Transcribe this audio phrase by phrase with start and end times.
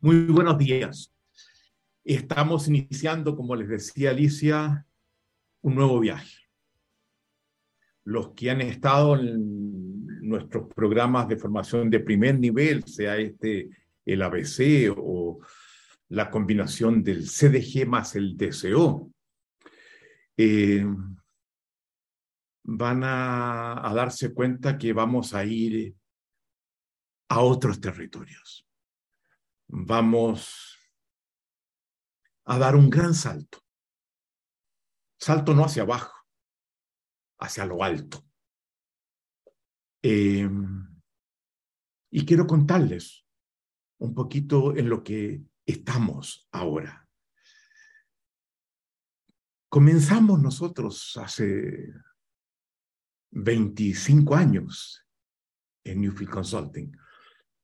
[0.00, 1.12] Muy buenos días.
[2.04, 4.86] Estamos iniciando, como les decía Alicia,
[5.62, 6.36] un nuevo viaje.
[8.04, 13.70] Los que han estado en nuestros programas de formación de primer nivel, sea este
[14.06, 15.40] el ABC o
[16.10, 19.10] la combinación del CDG más el DCO,
[20.36, 20.86] eh,
[22.62, 25.92] van a, a darse cuenta que vamos a ir
[27.30, 28.67] a otros territorios
[29.68, 30.78] vamos
[32.44, 33.58] a dar un gran salto.
[35.18, 36.26] Salto no hacia abajo,
[37.38, 38.24] hacia lo alto.
[40.02, 41.00] Em,
[42.10, 43.26] y quiero contarles
[43.98, 47.06] un poquito en lo que estamos ahora.
[49.68, 51.92] Comenzamos nosotros hace
[53.32, 55.04] 25 años
[55.84, 56.96] en Newfield Consulting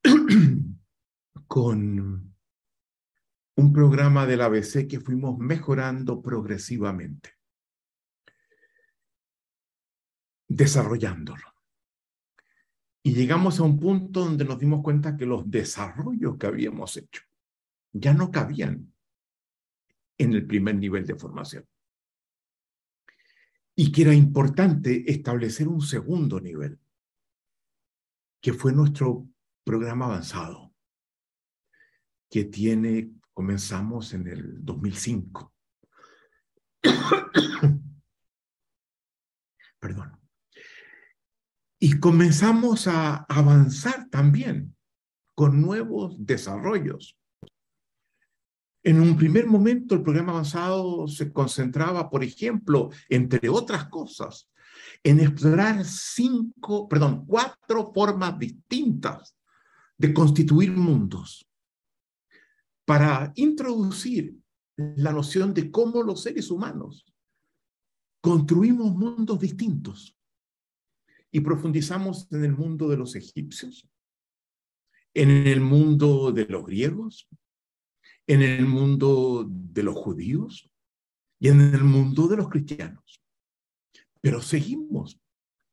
[1.47, 2.35] con
[3.57, 7.35] un programa del ABC que fuimos mejorando progresivamente,
[10.49, 11.55] desarrollándolo.
[13.03, 17.23] Y llegamos a un punto donde nos dimos cuenta que los desarrollos que habíamos hecho
[17.93, 18.93] ya no cabían
[20.19, 21.67] en el primer nivel de formación.
[23.77, 26.81] Y que era importante establecer un segundo nivel,
[28.41, 29.29] que fue nuestro
[29.65, 30.74] programa avanzado
[32.35, 35.55] que tiene, comenzamos en el 2005.
[39.79, 40.19] Perdón.
[41.79, 44.75] Y comenzamos a avanzar también
[45.37, 47.17] con nuevos desarrollos.
[48.83, 54.51] En un primer momento, el programa avanzado se concentraba, por ejemplo, entre otras cosas,
[55.05, 59.37] en explorar cinco, perdón, cuatro formas distintas
[59.97, 61.49] de constituir mundos
[62.85, 64.37] para introducir
[64.77, 67.07] la noción de cómo los seres humanos
[68.21, 70.17] construimos mundos distintos
[71.31, 73.89] y profundizamos en el mundo de los egipcios,
[75.15, 77.29] en el mundo de los griegos,
[78.27, 80.71] en el mundo de los judíos
[81.39, 83.21] y en el mundo de los cristianos.
[84.21, 85.21] Pero seguimos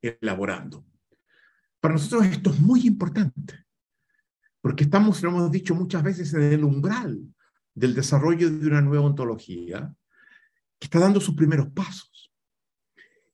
[0.02, 0.84] elaborando.
[1.80, 3.64] Para nosotros esto es muy importante.
[4.62, 7.20] Porque estamos, lo hemos dicho muchas veces, en el umbral
[7.74, 9.92] del desarrollo de una nueva ontología
[10.78, 12.32] que está dando sus primeros pasos.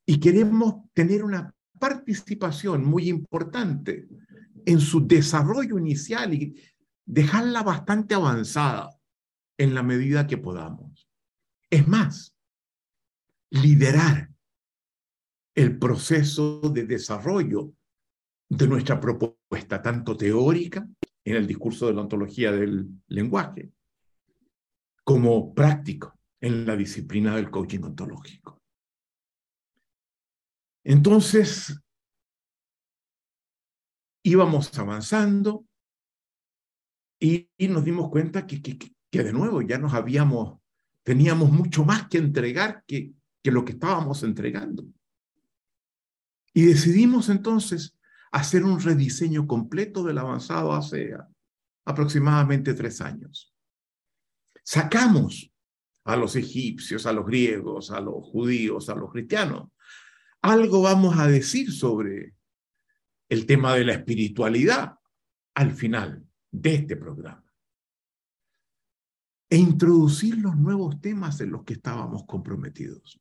[0.06, 4.08] Y queremos tener una participación muy importante
[4.64, 6.60] en su desarrollo inicial y
[7.04, 8.90] dejarla bastante avanzada
[9.58, 11.08] en la medida que podamos.
[11.68, 12.34] Es más,
[13.50, 14.30] liderar
[15.54, 17.74] el proceso de desarrollo
[18.48, 20.88] de nuestra propuesta, tanto teórica
[21.30, 23.70] en el discurso de la ontología del lenguaje,
[25.04, 28.62] como práctico en la disciplina del coaching ontológico.
[30.84, 31.78] Entonces,
[34.22, 35.66] íbamos avanzando
[37.20, 40.58] y, nos dimos cuenta que, que, que, de nuevo ya nos habíamos,
[41.02, 43.12] teníamos mucho más que entregar que,
[43.42, 44.86] que lo que estábamos entregando.
[46.54, 47.97] Y decidimos entonces
[48.32, 51.14] hacer un rediseño completo del avanzado hace
[51.84, 53.54] aproximadamente tres años.
[54.62, 55.50] Sacamos
[56.04, 59.70] a los egipcios, a los griegos, a los judíos, a los cristianos.
[60.42, 62.34] Algo vamos a decir sobre
[63.28, 64.98] el tema de la espiritualidad
[65.54, 67.44] al final de este programa.
[69.50, 73.20] E introducir los nuevos temas en los que estábamos comprometidos.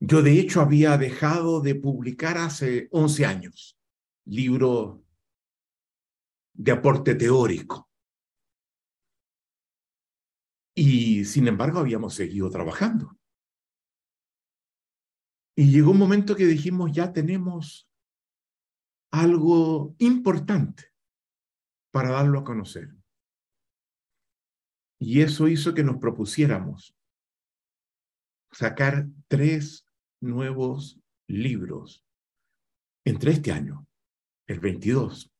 [0.00, 3.78] Yo de hecho había dejado de publicar hace 11 años
[4.24, 5.02] libro
[6.52, 7.88] de aporte teórico.
[10.74, 13.18] Y sin embargo habíamos seguido trabajando.
[15.56, 17.90] Y llegó un momento que dijimos, ya tenemos
[19.10, 20.92] algo importante
[21.90, 22.94] para darlo a conocer.
[25.00, 26.96] Y eso hizo que nos propusiéramos
[28.52, 29.87] sacar tres
[30.20, 32.04] nuevos libros
[33.04, 33.86] entre este año,
[34.46, 35.32] el 22,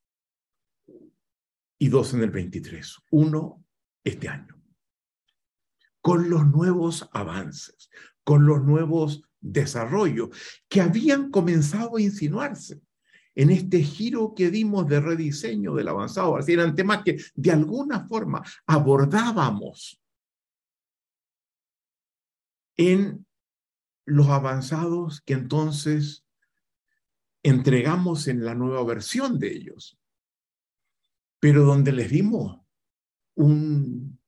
[1.79, 3.65] y dos en el 23, uno
[4.05, 4.61] este año,
[6.01, 7.91] con los nuevos avances,
[8.25, 10.31] con los nuevos desarrollos
[10.69, 12.81] que habían comenzado a insinuarse
[13.35, 16.37] en este giro que dimos de rediseño del avanzado.
[16.37, 20.03] Así eran temas que de alguna forma abordábamos
[22.77, 23.28] en
[24.09, 26.25] los avanzados que entonces
[27.43, 29.99] entregamos en la nueva versión de ellos.
[31.41, 32.61] pero donde les dimos
[33.37, 34.19] un,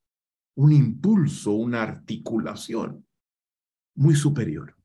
[0.54, 3.04] un impulso, una articulación
[3.96, 4.76] muy superior.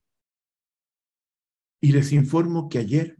[1.80, 3.19] Y les informo que ayer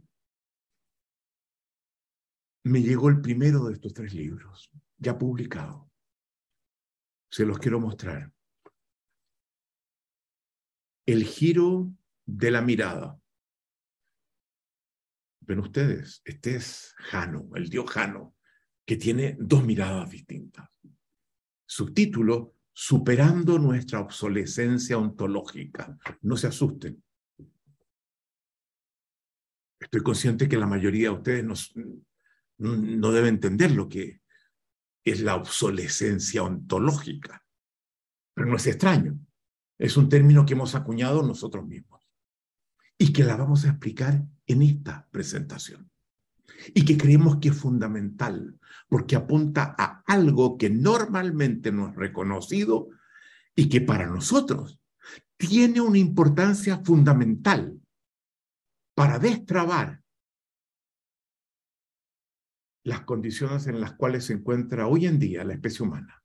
[2.64, 5.88] me llegó el primero de estos tres libros, ya publicado.
[7.30, 8.32] Se los quiero mostrar.
[11.06, 11.92] El giro
[12.26, 13.18] de la mirada.
[15.40, 18.36] Ven ustedes, este es Jano, el dios Jano,
[18.84, 20.68] que tiene dos miradas distintas.
[21.64, 25.96] Subtítulo, Superando nuestra obsolescencia ontológica.
[26.20, 27.02] No se asusten.
[29.80, 31.54] Estoy consciente que la mayoría de ustedes no,
[32.58, 34.20] no debe entender lo que
[35.02, 37.42] es la obsolescencia ontológica.
[38.34, 39.18] Pero no es extraño.
[39.78, 42.02] Es un término que hemos acuñado nosotros mismos
[42.98, 45.90] y que la vamos a explicar en esta presentación.
[46.74, 48.58] Y que creemos que es fundamental
[48.88, 52.88] porque apunta a algo que normalmente no es reconocido
[53.54, 54.78] y que para nosotros
[55.36, 57.78] tiene una importancia fundamental
[58.94, 60.02] para destrabar
[62.84, 66.22] las condiciones en las cuales se encuentra hoy en día la especie humana.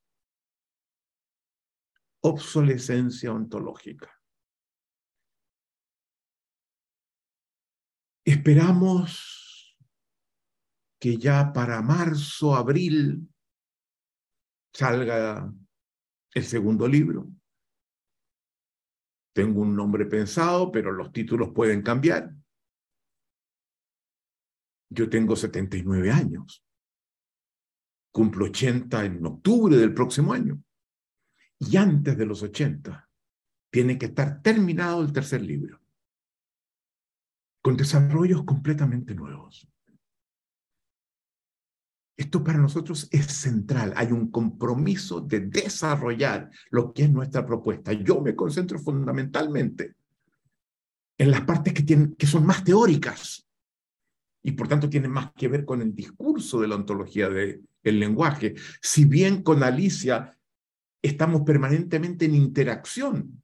[2.23, 4.12] Obsolescencia ontológica.
[8.23, 9.77] Esperamos
[11.00, 13.27] que ya para marzo, abril,
[14.71, 15.51] salga
[16.33, 17.27] el segundo libro.
[19.33, 22.31] Tengo un nombre pensado, pero los títulos pueden cambiar.
[24.89, 26.63] Yo tengo 79 años.
[28.13, 30.62] Cumplo 80 en octubre del próximo año.
[31.69, 33.08] Y antes de los 80
[33.69, 35.80] tiene que estar terminado el tercer libro
[37.62, 39.68] con desarrollos completamente nuevos.
[42.18, 43.94] Esto para nosotros es central.
[43.96, 47.94] Hay un compromiso de desarrollar lo que es nuestra propuesta.
[47.94, 49.96] Yo me concentro fundamentalmente
[51.18, 53.48] en las partes que, tienen, que son más teóricas
[54.44, 58.56] y por tanto tienen más que ver con el discurso de la ontología del lenguaje.
[58.81, 60.36] Si bien con Alicia
[61.01, 63.44] estamos permanentemente en interacción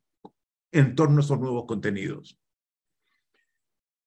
[0.72, 2.40] en torno a esos nuevos contenidos.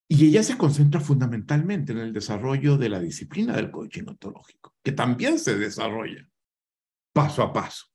[0.08, 4.92] Y ella se concentra fundamentalmente en el desarrollo de la disciplina del coaching ontológico, que
[4.92, 6.28] también se desarrolla
[7.12, 7.86] paso a paso.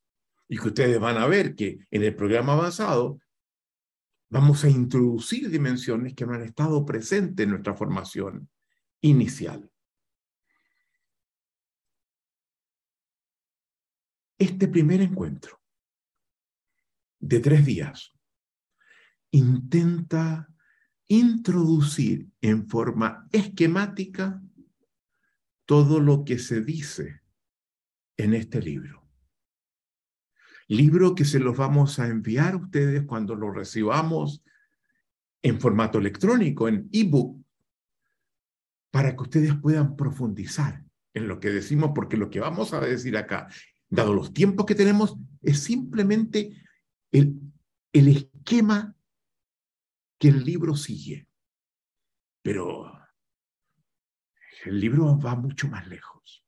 [0.47, 3.19] Y que ustedes van a ver que en el programa avanzado
[4.29, 8.49] vamos a introducir dimensiones que no han estado presentes en nuestra formación
[9.01, 9.69] inicial.
[14.37, 15.61] Este primer encuentro
[17.19, 18.11] de tres días
[19.31, 20.49] intenta
[21.07, 24.41] introducir en forma esquemática
[25.65, 27.21] todo lo que se dice
[28.17, 29.07] en este libro.
[30.67, 34.43] Libro que se los vamos a enviar a ustedes cuando lo recibamos
[35.43, 37.45] en formato electrónico, en ebook,
[38.91, 40.83] para que ustedes puedan profundizar
[41.13, 43.47] en lo que decimos, porque lo que vamos a decir acá,
[43.89, 46.61] dado los tiempos que tenemos, es simplemente
[47.11, 47.51] el,
[47.93, 48.95] esquema
[50.19, 51.27] que el libro sigue.
[52.41, 52.91] Pero
[54.65, 56.45] el libro va mucho más lejos.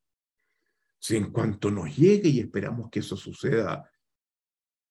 [1.00, 3.90] Si en cuanto nos llegue y esperamos que eso suceda,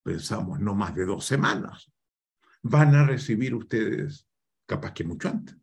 [0.02, 1.92] pensamos no más de dos semanas,
[2.62, 4.28] van a recibir ustedes,
[4.66, 5.56] capaz que mucho antes,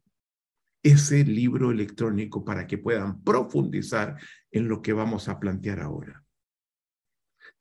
[0.84, 4.20] ese libro electrónico para que puedan profundizar
[4.52, 6.23] en lo que vamos a plantear ahora.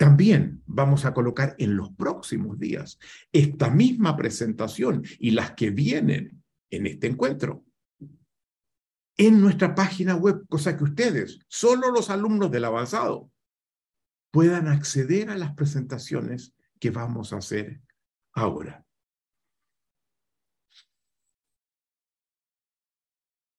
[0.03, 2.99] También vamos a colocar en los próximos días
[3.31, 7.65] esta misma presentación y las que vienen en este encuentro
[9.17, 13.31] en nuestra página web, cosa que ustedes, solo los alumnos del avanzado,
[14.33, 17.81] puedan acceder a las presentaciones que vamos a hacer
[18.33, 18.85] ahora.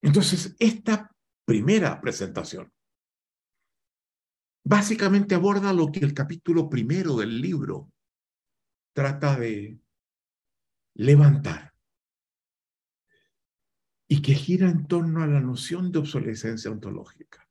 [0.01, 1.09] Entonces, esta
[1.45, 2.72] primera presentación
[4.63, 7.91] básicamente aborda lo que el capítulo primero del libro
[8.93, 9.79] trata de
[10.95, 11.73] levantar
[14.07, 17.47] y que gira en torno a la noción de obsolescencia ontológica.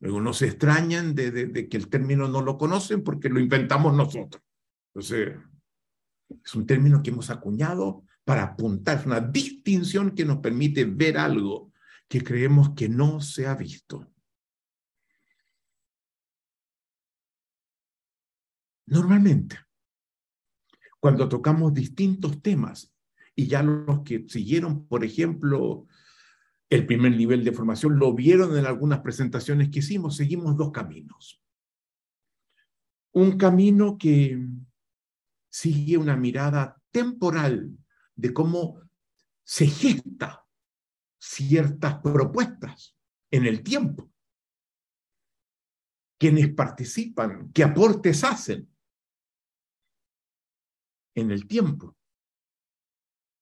[0.00, 4.42] Luego no se extrañan de, que el término no lo conocen porque lo inventamos nosotros.
[4.88, 5.38] Entonces,
[6.44, 11.72] es un término que hemos acuñado para apuntar, una distinción que nos permite ver algo
[12.08, 14.11] que creemos que no se ha visto.
[18.86, 19.58] Normalmente,
[21.00, 22.94] cuando tocamos distintos temas,
[23.34, 25.86] y ya los que siguieron, por ejemplo,
[26.68, 31.42] el primer nivel de formación, lo vieron en algunas presentaciones que hicimos, seguimos dos caminos.
[33.12, 34.38] Un camino que
[35.50, 37.76] sigue una mirada temporal
[38.14, 38.80] de cómo
[39.44, 40.46] se gesta
[41.18, 42.96] ciertas propuestas
[43.30, 44.10] en el tiempo.
[46.18, 48.71] Quienes participan, qué aportes hacen
[51.14, 51.96] en el tiempo,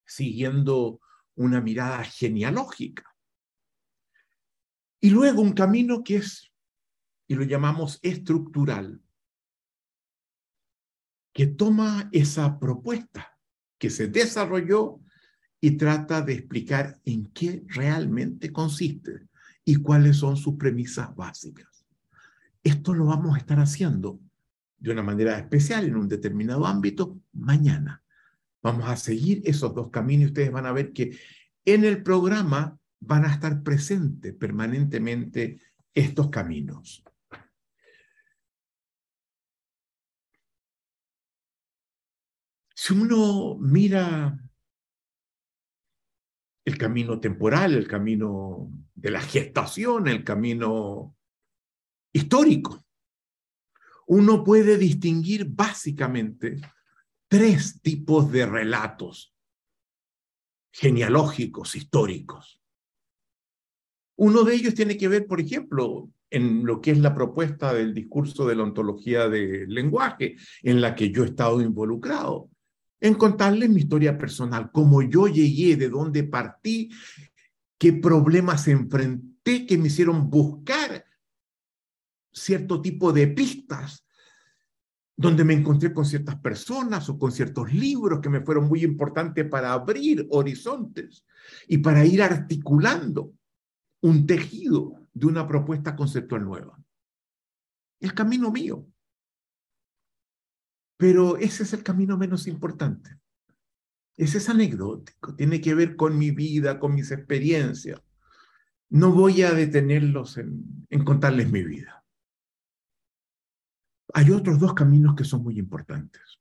[0.04, 1.00] siguiendo
[1.34, 3.04] una mirada genealógica.
[5.00, 6.52] Y luego un camino que es,
[7.26, 9.02] y lo llamamos estructural,
[11.32, 13.38] que toma esa propuesta
[13.78, 15.00] que se desarrolló
[15.60, 19.28] y trata de explicar en qué realmente consiste
[19.64, 21.86] y cuáles son sus premisas básicas.
[22.62, 24.20] Esto lo vamos a estar haciendo
[24.80, 28.02] de una manera especial en un determinado ámbito mañana.
[28.62, 31.16] Vamos a seguir esos dos caminos y ustedes van a ver que
[31.64, 35.60] en el programa van a estar presentes permanentemente
[35.94, 37.04] estos caminos.
[42.74, 44.38] Si uno mira
[46.64, 51.14] el camino temporal, el camino de la gestación, el camino
[52.12, 52.84] histórico,
[54.10, 56.60] uno puede distinguir básicamente
[57.28, 59.32] tres tipos de relatos
[60.72, 62.60] genealógicos, históricos.
[64.16, 67.94] Uno de ellos tiene que ver, por ejemplo, en lo que es la propuesta del
[67.94, 72.50] discurso de la ontología del lenguaje, en la que yo he estado involucrado,
[73.00, 76.90] en contarles mi historia personal, cómo yo llegué, de dónde partí,
[77.78, 81.04] qué problemas enfrenté que me hicieron buscar
[82.32, 84.04] cierto tipo de pistas
[85.20, 89.46] donde me encontré con ciertas personas o con ciertos libros que me fueron muy importantes
[89.50, 91.26] para abrir horizontes
[91.68, 93.34] y para ir articulando
[94.00, 96.82] un tejido de una propuesta conceptual nueva.
[98.00, 98.86] El camino mío.
[100.96, 103.18] Pero ese es el camino menos importante.
[104.16, 108.00] Ese es anecdótico, tiene que ver con mi vida, con mis experiencias.
[108.88, 111.99] No voy a detenerlos en, en contarles mi vida
[114.14, 116.40] hay otros dos caminos que son muy importantes.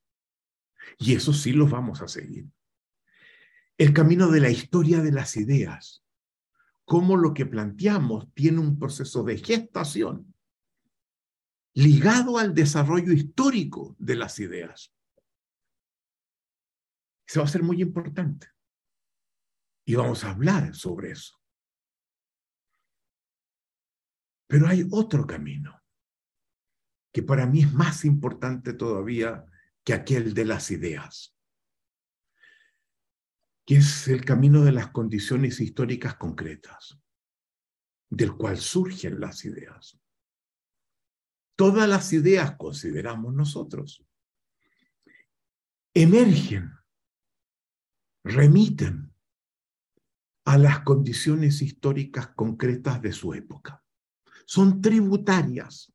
[0.97, 2.47] Y eso sí los vamos a seguir.
[3.77, 6.03] El camino de la historia de las ideas.
[6.85, 10.33] Cómo lo que planteamos tiene un proceso de gestación
[11.75, 14.93] ligado al desarrollo histórico de las ideas.
[17.27, 18.47] Eso va a ser muy importante.
[19.85, 21.39] Y vamos a hablar sobre eso.
[24.47, 25.78] Pero hay otro camino
[27.11, 29.45] que para mí es más importante todavía
[29.83, 31.35] que aquel de las ideas,
[33.65, 36.99] que es el camino de las condiciones históricas concretas,
[38.09, 39.99] del cual surgen las ideas.
[41.55, 44.05] Todas las ideas, consideramos nosotros,
[45.93, 46.71] emergen,
[48.23, 49.13] remiten
[50.45, 53.83] a las condiciones históricas concretas de su época.
[54.45, 55.93] Son tributarias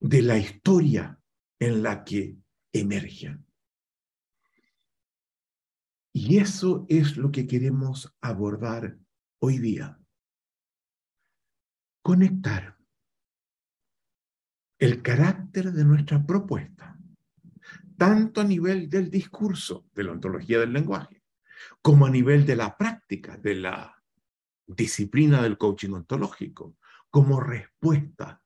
[0.00, 1.18] de la historia
[1.58, 2.36] en la que
[2.72, 3.46] emergen.
[6.12, 8.98] Y eso es lo que queremos abordar
[9.40, 9.98] hoy día.
[12.02, 12.78] Conectar
[14.78, 16.98] el carácter de nuestra propuesta,
[17.96, 21.24] tanto a nivel del discurso de la ontología del lenguaje,
[21.80, 24.02] como a nivel de la práctica de la
[24.66, 26.76] disciplina del coaching ontológico,
[27.10, 28.43] como respuesta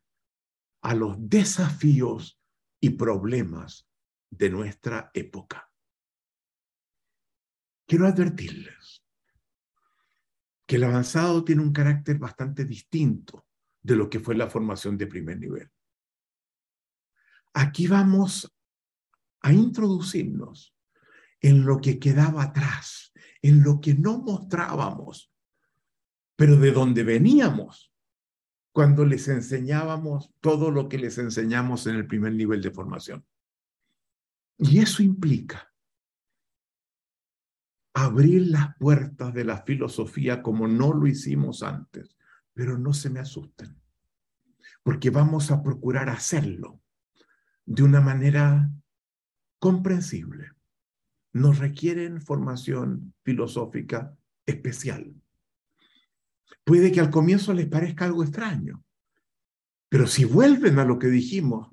[0.88, 2.40] a los desafíos
[2.80, 3.86] y problemas
[4.30, 5.70] de nuestra época.
[7.86, 9.04] Quiero advertirles
[10.66, 13.46] que el avanzado tiene un carácter bastante distinto
[13.82, 15.70] de lo que fue la formación de primer nivel.
[17.52, 18.50] Aquí vamos
[19.42, 20.74] a introducirnos
[21.42, 25.30] en lo que quedaba atrás, en lo que no mostrábamos,
[26.34, 27.92] pero de donde veníamos
[28.78, 33.26] cuando les enseñábamos todo lo que les enseñamos en el primer nivel de formación.
[34.56, 35.74] Y eso implica
[37.92, 42.16] abrir las puertas de la filosofía como no lo hicimos antes,
[42.54, 43.82] pero no se me asusten,
[44.84, 46.80] porque vamos a procurar hacerlo
[47.66, 48.70] de una manera
[49.58, 50.52] comprensible.
[51.32, 54.16] Nos requieren formación filosófica
[54.46, 55.16] especial.
[56.64, 58.84] Puede que al comienzo les parezca algo extraño,
[59.88, 61.68] pero si vuelven a lo que dijimos,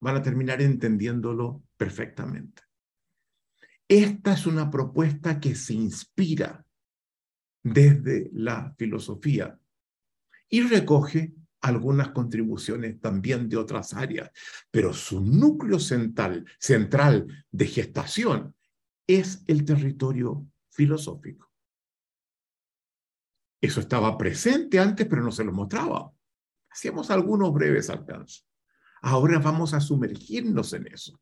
[0.00, 2.62] van a terminar entendiéndolo perfectamente.
[3.86, 6.64] Esta es una propuesta que se inspira
[7.62, 9.58] desde la filosofía
[10.48, 14.30] y recoge algunas contribuciones también de otras áreas,
[14.70, 16.44] pero su núcleo central,
[17.52, 18.54] de gestación
[19.06, 21.51] es el territorio filosófico.
[23.62, 26.10] Eso estaba presente antes, pero no se lo mostraba.
[26.68, 28.44] Hacíamos algunos breves alcances.
[29.02, 31.20] Ahora vamos a sumergirnos en eso.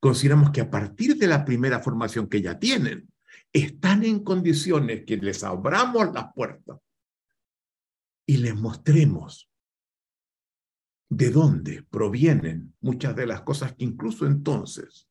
[0.00, 3.12] Consideramos que a partir de la primera formación que ya tienen,
[3.52, 6.78] están en condiciones que les abramos las puertas
[8.26, 9.50] y les mostremos
[11.10, 15.06] de dónde provienen muchas de las cosas que incluso entonces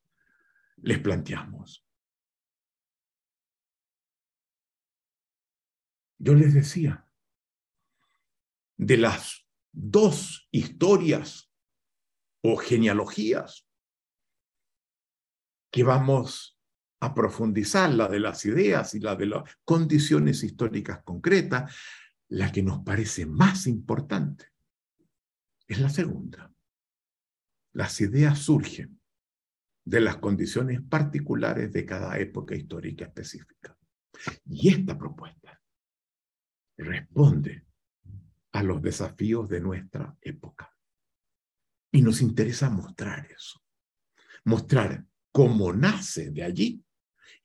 [0.78, 1.83] les planteamos.
[6.24, 7.06] Yo les decía,
[8.78, 11.52] de las dos historias
[12.42, 13.68] o genealogías
[15.70, 16.58] que vamos
[17.00, 21.76] a profundizar, la de las ideas y la de las condiciones históricas concretas,
[22.28, 24.46] la que nos parece más importante
[25.68, 26.50] es la segunda.
[27.74, 28.98] Las ideas surgen
[29.84, 33.76] de las condiciones particulares de cada época histórica específica.
[34.46, 35.43] Y esta propuesta
[36.76, 37.66] responde
[38.52, 40.72] a los desafíos de nuestra época.
[41.92, 43.60] Y nos interesa mostrar eso,
[44.44, 46.84] mostrar cómo nace de allí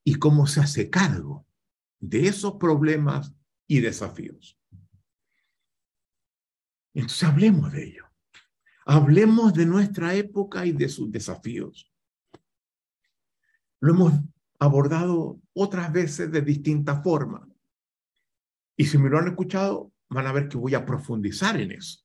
[0.03, 1.48] y cómo se hace cargo
[2.00, 3.33] de esos problemas
[3.67, 4.59] y desafíos.
[6.93, 8.05] Entonces hablemos de ello.
[8.86, 11.91] Hablemos de nuestra época y de sus desafíos.
[13.79, 14.13] Lo hemos
[14.57, 17.49] abordado otras veces de distintas formas.
[18.79, 22.00] Y si me lo han escuchado, van a ver que voy a profundizar en eso.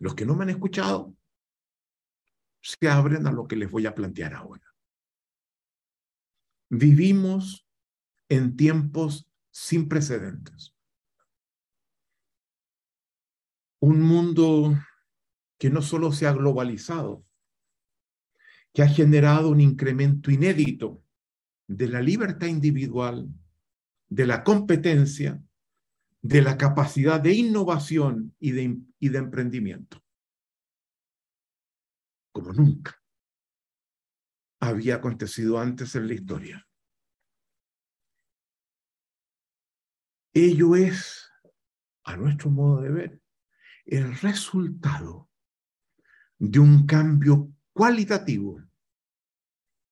[0.00, 1.14] Los que no me han escuchado,
[2.60, 4.74] se abren a lo que les voy a plantear ahora.
[6.68, 7.64] Vivimos
[8.28, 10.74] en tiempos sin precedentes.
[13.78, 14.76] Un mundo
[15.60, 17.24] que no solo se ha globalizado,
[18.72, 21.04] que ha generado un incremento inédito
[21.68, 23.28] de la libertad individual,
[24.08, 25.40] de la competencia,
[26.24, 30.02] de la capacidad de innovación y de, y de emprendimiento.
[32.32, 32.98] Como nunca
[34.58, 36.66] había acontecido antes en la historia.
[40.32, 41.30] Ello es,
[42.04, 43.20] a nuestro modo de ver,
[43.84, 45.28] el resultado
[46.38, 48.62] de un cambio cualitativo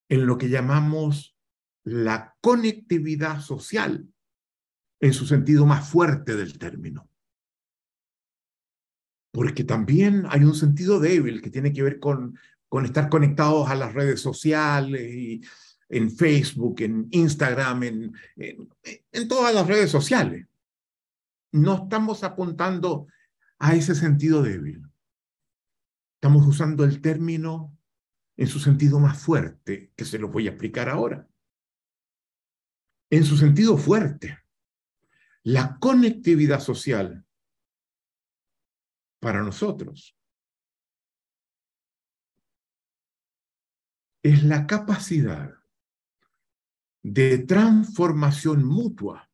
[0.08, 1.36] en lo que llamamos
[1.84, 4.08] la conectividad social,
[5.02, 7.10] en su sentido más fuerte del término.
[9.32, 12.38] Porque también hay un sentido débil que tiene que ver con,
[12.84, 15.42] estar conectados a las redes sociales y
[15.88, 20.46] en Facebook, en Instagram, en, en todas las redes sociales.
[21.50, 23.08] No estamos apuntando
[23.58, 24.82] a ese sentido débil.
[26.14, 27.76] Estamos usando el término
[28.36, 31.26] en su sentido más fuerte, que se lo voy a explicar ahora.
[33.10, 34.41] En su sentido fuerte,
[35.44, 37.26] la conectividad social
[39.20, 40.16] para nosotros
[44.22, 45.52] es la capacidad
[47.02, 49.28] de transformación mutua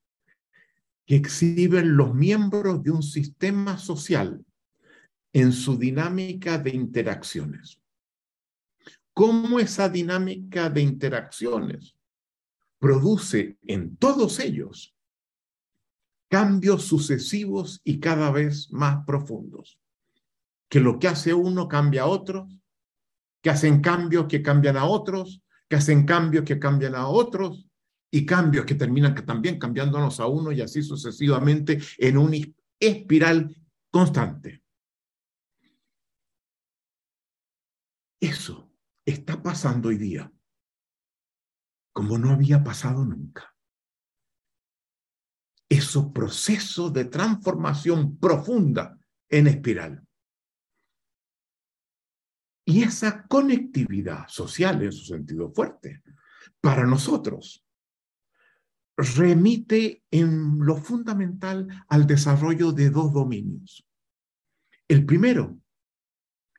[1.04, 4.44] que exhiben los miembros de un sistema social
[5.34, 7.82] en su dinámica de interacciones.
[9.12, 11.96] ¿Cómo esa dinámica de interacciones
[12.78, 14.97] produce en todos ellos
[16.28, 19.78] cambios sucesivos y cada vez más profundos?
[20.68, 22.60] Que lo que hace uno cambia a otros,
[23.42, 27.68] que hacen cambios que cambian a otros, que hacen cambios que cambian a otros,
[28.10, 32.38] y cambios que terminan también cambiándonos a uno y así sucesivamente en una
[32.80, 33.54] espiral
[33.90, 34.62] constante.
[38.20, 38.70] Eso
[39.04, 40.32] está pasando hoy día
[41.92, 43.57] como no había pasado nunca.
[45.68, 50.02] Eso proceso de transformación profunda en espiral.
[52.64, 56.02] Y esa conectividad social en su sentido fuerte,
[56.60, 57.64] para nosotros,
[58.96, 63.86] remite en lo fundamental al desarrollo de dos dominios.
[64.88, 65.58] El primero,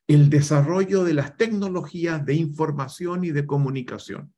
[0.07, 4.33] el desarrollo de las tecnologías de información y de comunicación,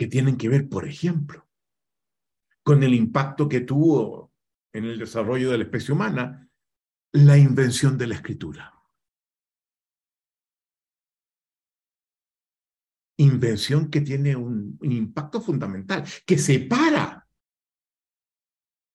[0.00, 1.46] que tienen que ver, por ejemplo,
[2.62, 4.32] con el impacto que tuvo
[4.72, 6.48] en el desarrollo de la especie humana
[7.12, 8.74] la invención de la escritura.
[13.18, 17.28] invención que tiene un, impacto fundamental, que separa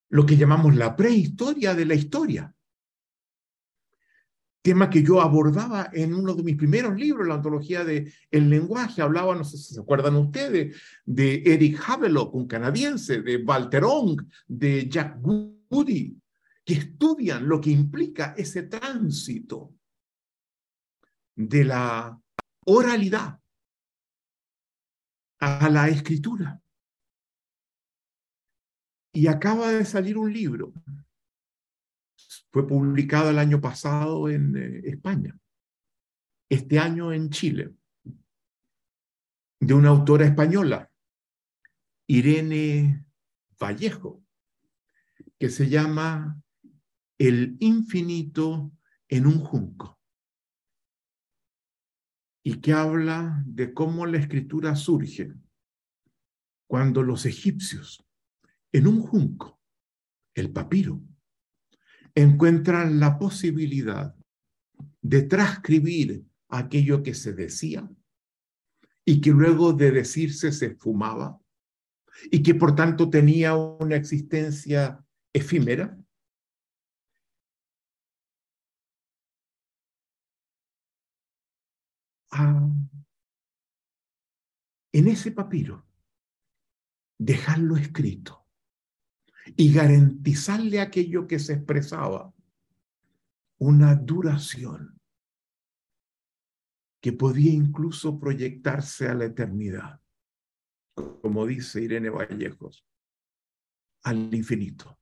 [0.10, 2.55] lo que llamamos la prehistoria de la historia
[4.66, 9.04] tema que yo abordaba en uno de mis primeros libros, la antología de El lenguaje.
[9.04, 10.76] Hablaba, no sé si se acuerdan ustedes,
[11.06, 16.20] de Eric Havelock, un canadiense, de Walter Ong, de Jack Goody,
[16.66, 19.72] que estudian lo que implica ese tránsito
[21.36, 22.20] de la
[22.66, 23.40] oralidad
[25.42, 26.60] a la escritura.
[29.14, 30.74] Y acaba de salir un libro
[32.56, 35.38] fue publicado el año pasado en eh, España,
[36.48, 37.76] este año en Chile,
[39.60, 40.90] de una autora española,
[42.08, 43.06] Irene
[43.62, 44.24] Vallejo,
[45.38, 46.42] que se llama
[47.18, 48.72] El infinito
[49.10, 50.00] en un junco,
[52.42, 55.34] y que habla de cómo la escritura surge
[56.70, 58.08] cuando los egipcios,
[58.72, 59.60] en un junco,
[60.34, 61.02] el papiro,
[62.16, 64.16] encuentran la posibilidad
[65.02, 67.90] de transcribir aquello que se decía
[69.04, 71.40] y que luego de decirse se esfumaba
[72.32, 75.98] y que por tanto tenía una existencia efímera.
[82.32, 82.70] Ah,
[84.94, 85.86] en ese papiro,
[87.20, 88.45] dejarlo escrito
[89.56, 92.34] y garantizarle aquello que se expresaba
[93.58, 95.00] una duración
[97.02, 100.02] que podía incluso proyectarse a la eternidad,
[100.96, 102.86] como dice Irene Vallejos,
[104.04, 105.00] al infinito.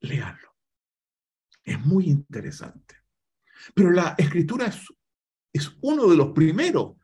[0.00, 0.56] Leanlo.
[1.64, 2.96] Es muy interesante.
[3.74, 4.86] Pero la escritura es,
[5.52, 6.96] es uno de los primeros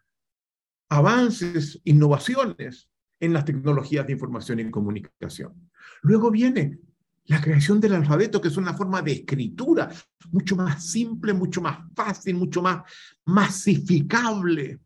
[0.88, 2.88] avances, innovaciones
[3.20, 5.70] en las tecnologías de información y comunicación.
[6.02, 6.78] Luego viene
[7.26, 9.90] la creación del alfabeto, que es una forma de escritura
[10.30, 12.82] mucho más simple, mucho más fácil, mucho más
[13.24, 14.80] masificable,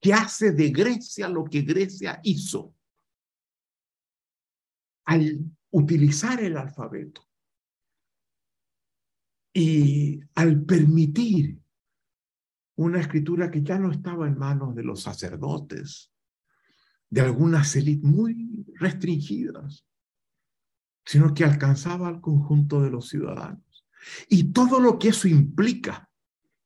[0.00, 2.74] que hace de Grecia lo que Grecia hizo
[5.04, 5.38] al
[5.70, 7.22] utilizar el alfabeto
[9.52, 11.58] y al permitir
[12.76, 16.12] una escritura que ya no estaba en manos de los sacerdotes,
[17.10, 19.86] de algunas élites muy restringidas,
[21.04, 23.86] sino que alcanzaba al conjunto de los ciudadanos.
[24.28, 26.08] Y todo lo que eso implica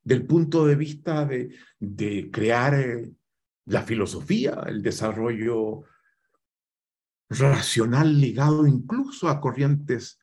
[0.03, 3.13] del punto de vista de, de crear eh,
[3.67, 5.85] la filosofía, el desarrollo
[7.29, 10.19] racional ligado incluso a corrientes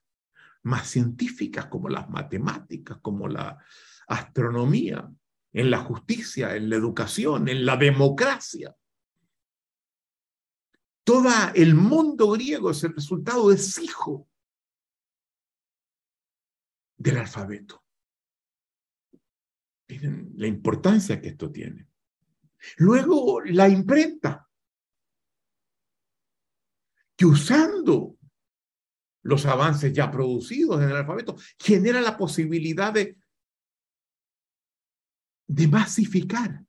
[0.63, 3.57] más científicas como las matemáticas, como la
[4.07, 5.09] astronomía,
[5.53, 8.75] en la justicia, en la educación, en la democracia.
[11.07, 14.29] Todo el mundo griego es el resultado, es hijo
[16.97, 17.81] del alfabeto.
[19.87, 21.87] Miren la importancia que esto tiene.
[22.75, 24.49] Luego, la imprenta,
[27.15, 28.17] que usando
[29.21, 33.17] los avances ya producidos en el alfabeto, genera la posibilidad de,
[35.47, 36.65] de masificar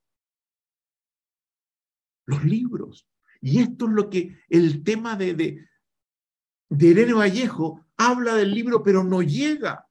[2.27, 3.09] los libros,
[3.41, 9.05] y esto es lo que el tema de, de, Irene Vallejo habla del libro, pero
[9.05, 9.89] no llega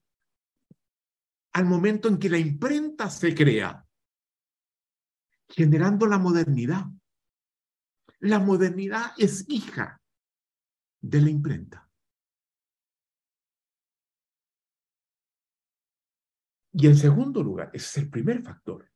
[1.54, 3.86] al momento en que la imprenta se crea,
[5.50, 6.86] generando la modernidad.
[8.20, 10.02] La modernidad es hija
[11.02, 11.90] de la imprenta.
[16.74, 18.88] Y en segundo lugar, ese es el primer factor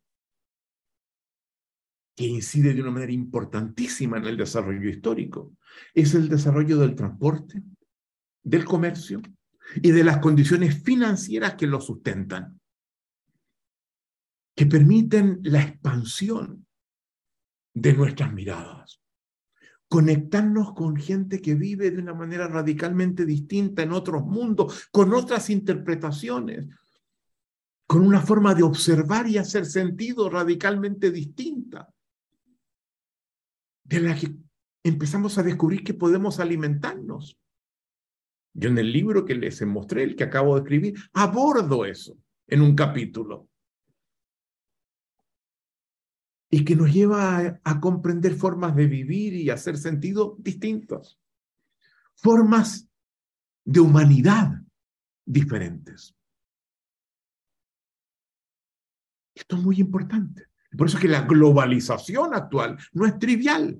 [2.21, 5.53] que incide de una manera importantísima en el desarrollo histórico,
[5.91, 7.63] es el desarrollo del transporte,
[8.43, 9.23] del comercio
[9.81, 12.61] y de las condiciones financieras que lo sustentan,
[14.55, 16.67] que permiten la expansión
[17.73, 19.01] de nuestras miradas,
[19.87, 25.49] conectarnos con gente que vive de una manera radicalmente distinta en otros mundos, con otras
[25.49, 26.67] interpretaciones,
[27.87, 31.91] con una forma de observar y hacer sentido radicalmente distinta
[33.91, 34.33] de la que
[34.83, 37.37] empezamos a descubrir que podemos alimentarnos.
[38.53, 42.61] Yo en el libro que les mostré, el que acabo de escribir, abordo eso en
[42.61, 43.47] un capítulo.
[46.49, 51.19] Y que nos lleva a, a comprender formas de vivir y hacer sentido distintos.
[52.15, 52.89] Formas
[53.63, 54.61] de humanidad
[55.25, 56.15] diferentes.
[59.33, 60.50] Esto es muy importante.
[60.77, 63.79] Por eso es que la globalización actual no es trivial.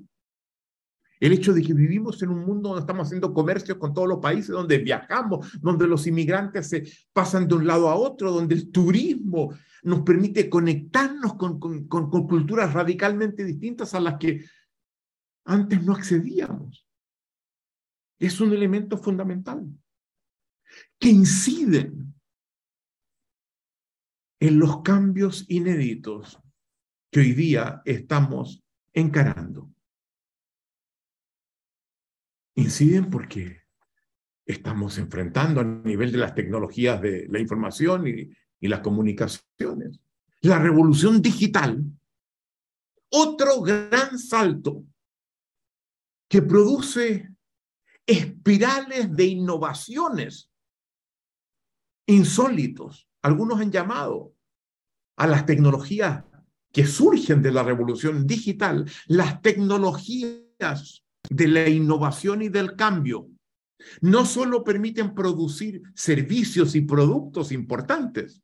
[1.19, 4.19] El hecho de que vivimos en un mundo donde estamos haciendo comercio con todos los
[4.19, 8.71] países, donde viajamos, donde los inmigrantes se pasan de un lado a otro, donde el
[8.71, 14.45] turismo nos permite conectarnos con, con, culturas radicalmente distintas a las que
[15.45, 16.87] antes no accedíamos.
[18.19, 19.63] Es un elemento fundamental
[20.99, 22.15] que inciden
[24.39, 26.39] en los cambios inéditos
[27.11, 29.71] que hoy día estamos encarando
[32.55, 33.61] inciden porque
[34.45, 38.29] estamos enfrentando a nivel de las tecnologías de la información y,
[38.67, 39.99] las comunicaciones.
[40.41, 41.83] La revolución digital,
[43.09, 44.85] otro gran salto
[46.29, 47.27] que produce
[48.05, 50.51] espirales de innovaciones
[52.05, 53.09] insólitos.
[53.23, 54.35] Algunos han llamado
[55.17, 56.23] a las tecnologías
[56.71, 63.29] que surgen de la revolución digital, las tecnologías de la innovación y del cambio,
[64.01, 68.41] no solo permiten producir servicios y productos importantes,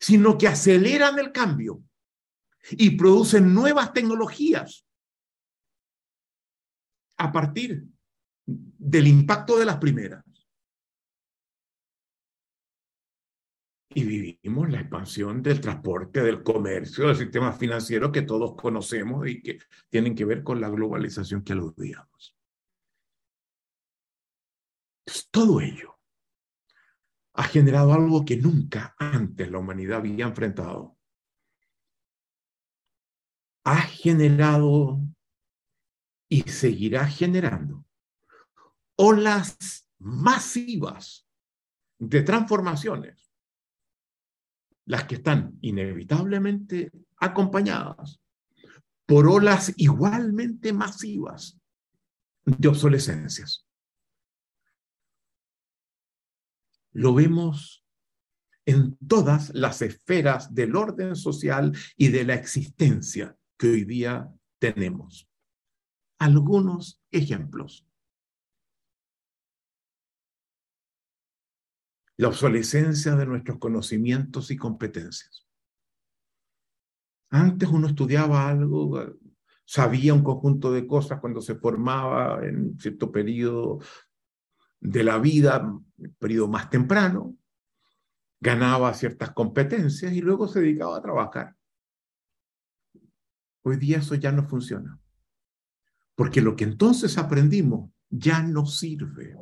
[0.00, 1.82] sino que aceleran el cambio
[2.70, 4.86] y producen nuevas tecnologías
[7.18, 7.84] a partir
[8.46, 10.23] del impacto de las primeras.
[13.94, 19.40] Y vivimos la expansión del transporte, del comercio, del sistema financiero que todos conocemos y
[19.40, 22.36] que tienen que ver con la globalización que aludíamos.
[25.30, 25.98] todo ello
[27.34, 30.96] ha generado algo que nunca antes la humanidad había enfrentado.
[33.64, 35.00] Ha generado
[36.28, 37.84] y seguirá generando
[38.96, 41.26] olas masivas
[41.98, 43.23] de transformaciones
[44.86, 48.20] las que están inevitablemente acompañadas
[49.06, 51.58] por olas igualmente masivas
[52.44, 53.66] de obsolescencias.
[56.92, 57.84] Lo vemos
[58.66, 65.28] en todas las esferas del orden social y de la existencia que hoy día tenemos.
[66.18, 67.86] Algunos ejemplos.
[72.16, 75.46] La obsolescencia de nuestros conocimientos y competencias.
[77.30, 79.16] Antes uno estudiaba algo,
[79.64, 83.80] sabía un conjunto de cosas cuando se formaba en cierto periodo
[84.80, 85.72] de la vida,
[86.18, 87.36] periodo más temprano,
[88.40, 91.56] ganaba ciertas competencias y luego se dedicaba a trabajar.
[93.62, 95.00] Hoy día eso ya no funciona,
[96.14, 99.34] porque lo que entonces aprendimos ya no sirve.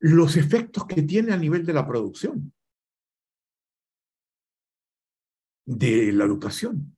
[0.00, 2.52] Los efectos que tiene a nivel de la producción,
[5.66, 6.96] de la educación,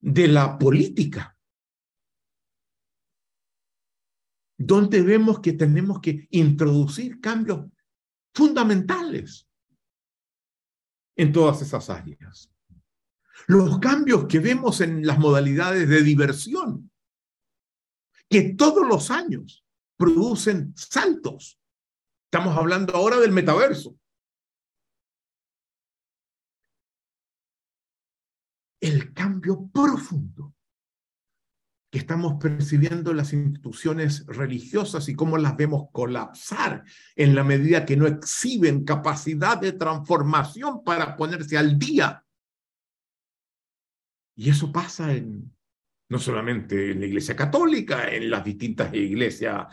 [0.00, 1.38] de la política,
[4.58, 7.70] donde vemos que tenemos que introducir cambios
[8.34, 9.48] fundamentales
[11.16, 12.52] en todas esas áreas.
[13.46, 16.90] Los cambios que vemos en las modalidades de diversión,
[18.28, 19.64] que todos los años
[19.98, 21.60] producen saltos.
[22.30, 23.98] Estamos hablando ahora del metaverso.
[28.80, 30.54] El cambio profundo
[31.90, 36.84] que estamos percibiendo en las instituciones religiosas y cómo las vemos colapsar
[37.16, 42.24] en la medida que no exhiben capacidad de transformación para ponerse al día.
[44.36, 45.57] Y eso pasa en
[46.08, 49.66] no solamente en la Iglesia Católica, en las distintas iglesias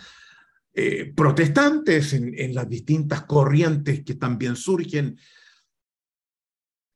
[0.74, 5.18] eh, protestantes, en, en las distintas corrientes que también surgen,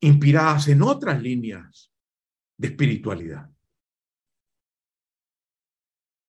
[0.02, 1.92] inspiradas en otras líneas
[2.58, 3.50] de espiritualidad.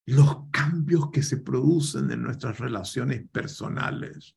[0.07, 4.37] Los cambios que se producen en nuestras relaciones personales.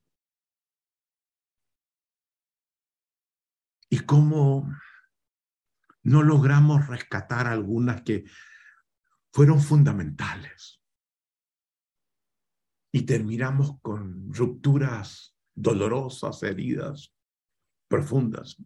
[3.89, 4.71] Y cómo
[6.03, 8.25] no logramos rescatar algunas que
[9.33, 10.79] fueron fundamentales.
[12.93, 17.11] Y terminamos con rupturas dolorosas, heridas
[17.87, 18.61] profundas.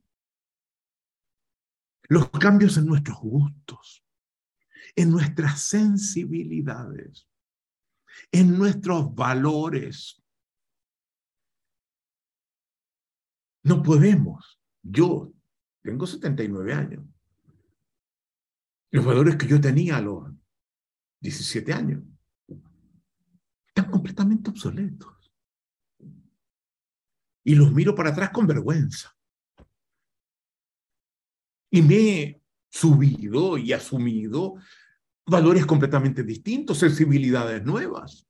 [2.09, 4.05] Los cambios en nuestros gustos,
[4.93, 7.29] en nuestras sensibilidades,
[8.31, 10.21] en nuestros valores.
[13.63, 14.59] No podemos.
[14.81, 15.31] Yo
[15.81, 17.05] tengo 79 años.
[18.91, 20.36] Los valores que yo tenía a los
[21.19, 22.03] 17 años.
[23.67, 25.31] Están completamente obsoletos.
[27.43, 29.15] Y los miro para atrás con vergüenza.
[31.69, 34.55] Y me he subido y asumido
[35.25, 38.27] valores completamente distintos, sensibilidades nuevas.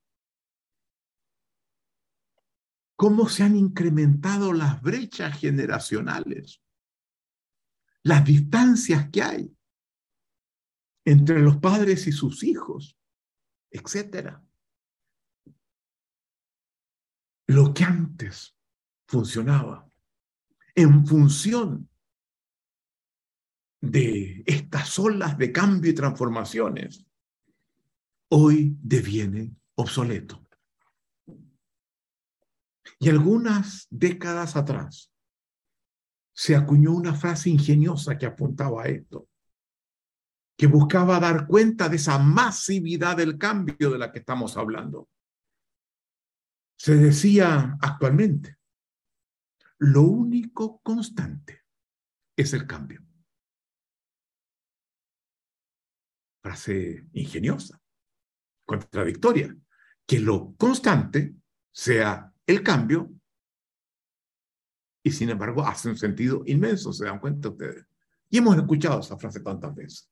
[2.96, 6.64] ¿Cómo se han incrementado las brechas generacionales?
[8.04, 9.57] Las distancias que hay
[11.08, 12.98] entre los padres y sus hijos,
[13.72, 14.44] etcétera.
[17.48, 18.58] Lo que antes
[19.08, 19.90] funcionaba
[20.76, 21.90] en función
[23.80, 27.06] de estas olas de cambio y transformaciones,
[28.28, 30.46] hoy deviene obsoleto.
[33.00, 35.10] Y algunas décadas atrás
[36.34, 39.27] se acuñó una frase ingeniosa que apuntaba a esto,
[40.58, 45.08] que buscaba dar cuenta de esa masividad del cambio de la que estamos hablando.
[46.76, 48.58] Se decía actualmente,
[49.78, 51.64] lo único constante
[52.36, 53.06] es el cambio.
[56.42, 57.80] Frase ingeniosa,
[58.66, 59.56] contradictoria,
[60.08, 61.36] que lo constante
[61.72, 63.12] sea el cambio
[65.04, 67.86] y sin embargo hace un sentido inmenso, se dan cuenta ustedes.
[68.30, 70.10] Y hemos escuchado esa frase tantas veces.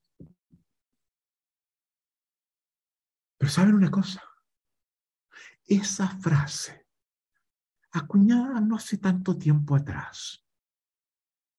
[3.46, 4.24] Pero ¿saben una cosa?
[5.68, 6.88] Esa frase,
[7.92, 10.44] acuñada no hace tanto tiempo atrás,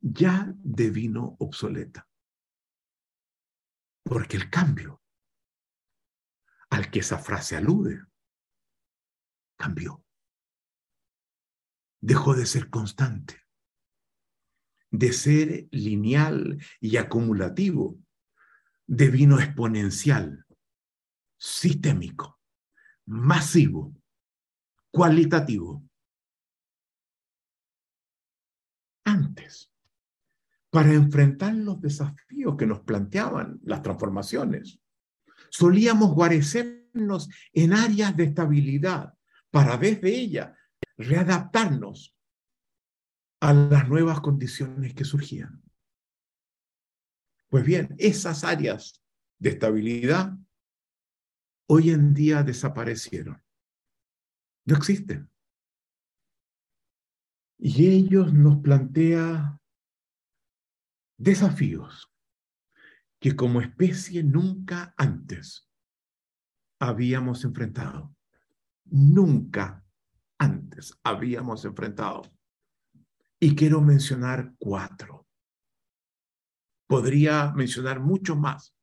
[0.00, 2.08] ya devino obsoleta.
[4.02, 5.00] Porque el cambio
[6.70, 8.04] al que esa frase alude
[9.56, 10.04] cambió
[12.00, 13.44] dejó de ser constante,
[14.90, 17.96] de ser lineal y acumulativo,
[18.88, 20.45] devino exponencial,
[21.36, 22.40] sistémico,
[23.06, 23.94] masivo,
[24.90, 25.84] cualitativo.
[29.04, 29.72] Antes,
[30.70, 34.80] para enfrentar los desafíos que nos planteaban las transformaciones,
[35.50, 39.14] solíamos guarecernos en áreas de estabilidad
[39.50, 40.56] para desde ella
[40.96, 42.14] readaptarnos
[43.40, 45.62] a las nuevas condiciones que surgían.
[47.48, 49.02] Pues bien, esas áreas
[49.38, 50.36] de estabilidad
[51.68, 53.42] hoy en día desaparecieron.
[54.64, 55.30] No existen.
[57.58, 59.60] Y ellos nos plantea
[61.16, 62.12] desafíos
[63.18, 65.70] que como especie nunca antes
[66.78, 68.14] habíamos enfrentado.
[68.84, 69.84] Nunca
[70.38, 72.22] antes habíamos enfrentado.
[73.40, 75.26] Y quiero mencionar cuatro.
[76.86, 78.75] Podría mencionar mucho más,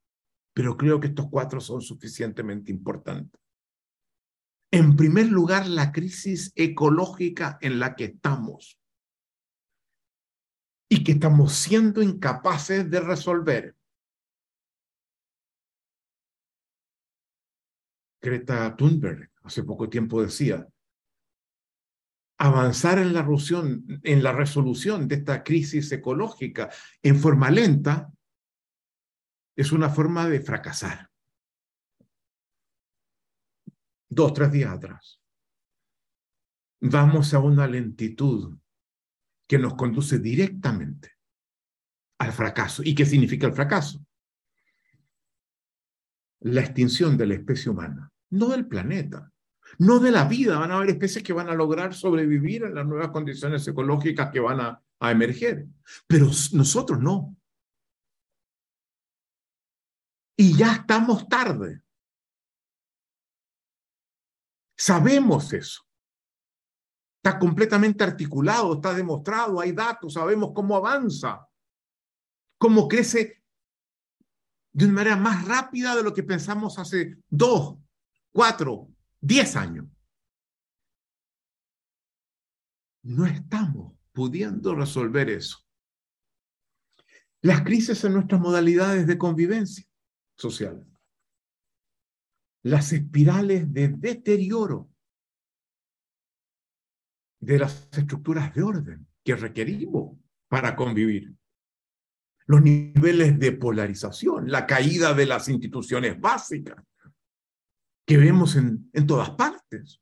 [0.53, 3.41] pero creo que estos cuatro son suficientemente importantes.
[4.71, 8.79] En primer lugar, la crisis ecológica en la que estamos
[10.89, 13.75] y que estamos siendo incapaces de resolver.
[18.21, 20.67] Greta Thunberg hace poco tiempo decía,
[22.39, 23.27] avanzar en la,
[24.03, 26.69] en la resolución de esta crisis ecológica
[27.01, 28.11] en forma lenta
[29.55, 31.09] es una forma de fracasar.
[34.09, 35.19] Dos, tres días atrás.
[36.81, 38.57] Vamos a una lentitud
[39.47, 41.13] que nos conduce directamente
[42.19, 42.83] al fracaso.
[42.83, 44.05] ¿Y qué significa el fracaso?
[46.41, 49.31] La extinción de la especie humana, no del planeta,
[49.79, 50.59] no de la vida.
[50.59, 54.39] Van a haber especies que van a lograr sobrevivir en las nuevas condiciones ecológicas que
[54.39, 55.67] van a, a emerger,
[56.07, 57.35] pero nosotros no.
[60.43, 61.81] Y ya estamos tarde.
[64.75, 65.87] Sabemos eso.
[67.15, 71.47] Está completamente articulado, está demostrado, hay datos, sabemos cómo avanza,
[72.57, 73.41] cómo crece
[74.73, 77.77] de una manera más rápida de lo que pensamos hace dos,
[78.33, 78.89] cuatro,
[79.21, 79.85] 10 años.
[83.03, 85.59] No estamos pudiendo resolver eso.
[87.39, 89.87] Las crisis en nuestras modalidades de convivencia
[90.35, 90.85] social.
[92.63, 94.89] Las espirales de deterioro
[97.39, 100.17] de las estructuras de orden que requerimos
[100.47, 101.35] para convivir.
[102.45, 106.83] Los niveles de polarización, la caída de las instituciones básicas,
[108.05, 110.01] que vemos en, en todas partes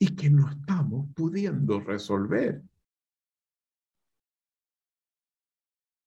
[0.00, 2.62] y que no estamos pudiendo resolver.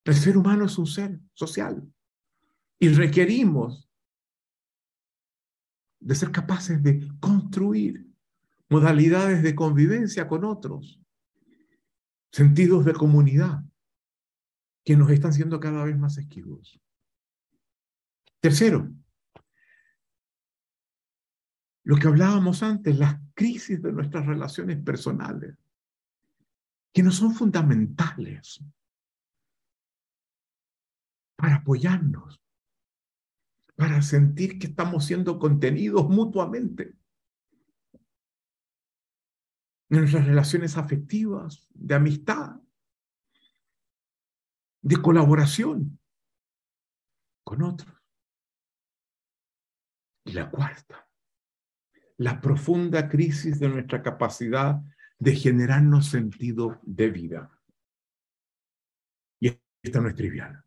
[0.04, 1.92] El ser humano es un ser social
[2.78, 3.88] y requerimos
[6.00, 8.04] de ser capaces de construir
[8.68, 11.00] modalidades de convivencia con otros,
[12.32, 13.62] sentidos de comunidad,
[14.84, 16.80] que nos están siendo cada vez más esquivos.
[18.40, 18.92] Tercero,
[21.84, 25.56] lo que hablábamos antes, las crisis de nuestras relaciones personales,
[26.92, 28.64] que no son fundamentales
[31.42, 32.40] para apoyarnos,
[33.74, 36.96] para sentir que estamos siendo contenidos mutuamente
[39.90, 42.60] en nuestras relaciones afectivas, de amistad,
[44.82, 45.98] de colaboración
[47.42, 47.92] con otros.
[50.24, 51.10] Y la cuarta,
[52.18, 54.80] la profunda crisis de nuestra capacidad
[55.18, 57.60] de generarnos sentido de vida.
[59.40, 60.61] Y esta no es trivial,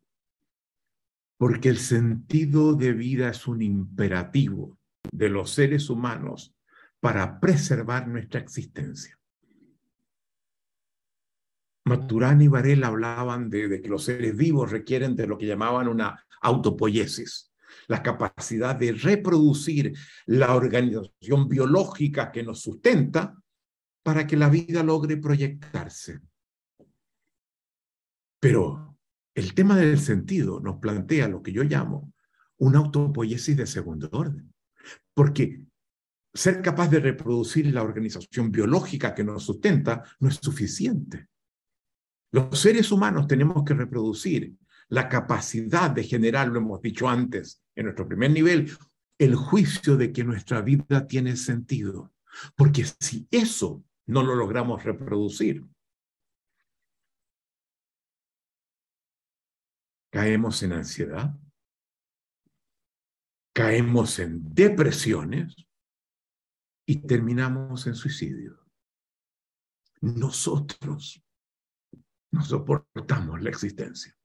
[1.38, 4.78] porque el sentido de vida es un imperativo
[5.12, 6.56] de los seres humanos
[7.00, 9.20] para preservar nuestra existencia.
[11.88, 16.26] Maturana y Varela hablaban de, que los seres vivos requieren de lo que llamaban una
[16.42, 17.54] autopoiesis,
[17.88, 19.94] la capacidad de reproducir
[20.26, 23.36] la organización biológica que nos sustenta
[24.02, 26.22] para que la vida logre proyectarse.
[28.40, 28.95] Pero
[29.36, 32.14] el tema del sentido nos plantea lo que yo llamo
[32.58, 34.54] una autopoiesis de segundo orden,
[35.14, 35.66] porque
[36.34, 41.28] ser capaz de reproducir la organización biológica que nos sustenta no es suficiente.
[42.32, 44.56] Los seres humanos tenemos que reproducir
[44.88, 48.72] la capacidad de generar, lo hemos dicho antes en nuestro primer nivel,
[49.18, 52.14] el juicio de que nuestra vida tiene sentido.
[52.56, 55.66] Porque si eso no lo logramos reproducir,
[60.16, 61.38] caemos en ansiedad,
[63.54, 65.54] caemos en depresiones
[66.88, 68.66] y terminamos en suicidio.
[70.00, 71.22] Nosotros
[72.32, 74.16] no soportamos la existencia.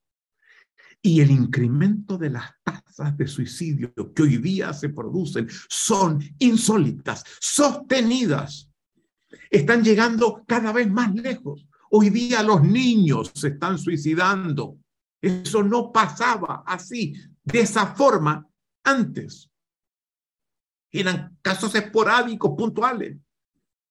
[1.02, 7.24] Y el incremento de las tasas de suicidio que hoy día se producen son insólitas,
[7.40, 8.70] sostenidas.
[9.50, 11.66] Están llegando cada vez más lejos.
[11.90, 14.78] Hoy día los niños se están suicidando.
[15.20, 17.14] Eso no pasaba así,
[17.44, 18.48] de esa forma,
[18.84, 19.50] antes.
[20.90, 23.16] Eran casos esporádicos, puntuales.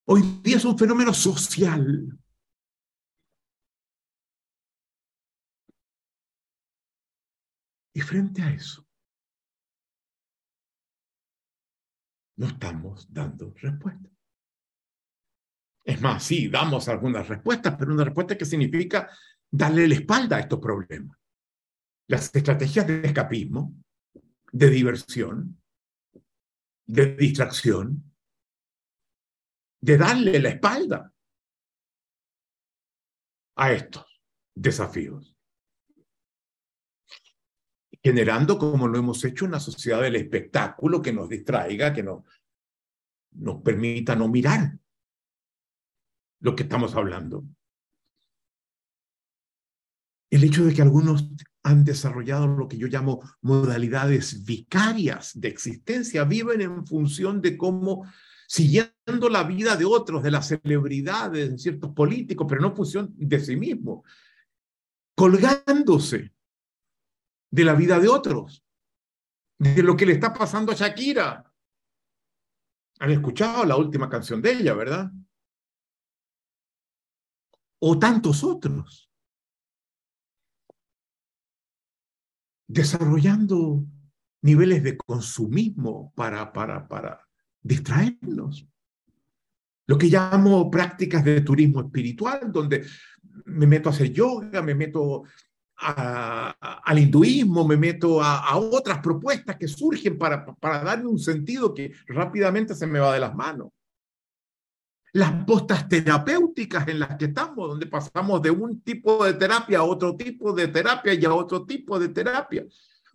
[0.06, 2.18] Hoy día es un fenómeno social.
[7.94, 8.88] Y frente a eso,
[12.38, 14.10] no estamos dando respuesta.
[15.84, 19.10] Es más, sí, damos algunas respuestas, pero una respuesta que significa
[19.52, 21.19] darle la espalda a estos problemas.
[22.10, 23.74] Las estrategias de escapismo,
[24.52, 25.62] de diversión,
[26.86, 28.04] de distracción,
[29.82, 31.14] de darle la espalda
[33.56, 34.22] a estos
[34.56, 35.40] desafíos
[38.04, 42.26] generando, como lo hemos hecho, una sociedad del espectáculo que nos distraiga, que no,
[43.32, 44.78] nos permita no mirar
[46.42, 47.44] lo que estamos hablando.
[50.32, 51.30] El hecho de que algunos
[51.64, 58.06] han desarrollado lo que yo llamo modalidades vicarias de existencia, viven en función de cómo,
[58.48, 63.14] siguiendo la vida de otros, de las celebridades, de ciertos políticos, pero no en función
[63.18, 64.04] de sí mismo,
[65.16, 66.34] colgándose
[67.52, 68.64] de la vida de otros,
[69.58, 71.54] de lo que le está pasando a Shakira.
[73.00, 75.12] Han escuchado la última canción de ella, ¿verdad?
[77.80, 79.09] O tantos otros.
[82.70, 83.84] Desarrollando
[84.44, 87.28] niveles de consumismo para, para, para
[87.62, 88.66] distraernos.
[89.88, 92.86] Lo que llamo prácticas de turismo espiritual, donde
[93.46, 95.24] me meto a hacer yoga, me meto
[95.76, 101.94] al hinduismo, me meto a, otras propuestas que surgen para, para darle un sentido que
[102.08, 103.70] rápidamente se me va de las manos.
[105.14, 109.84] Las postas terapéuticas en las que estamos, donde pasamos de un tipo de terapia a
[109.84, 112.66] otro tipo de terapia y a otro tipo de terapia,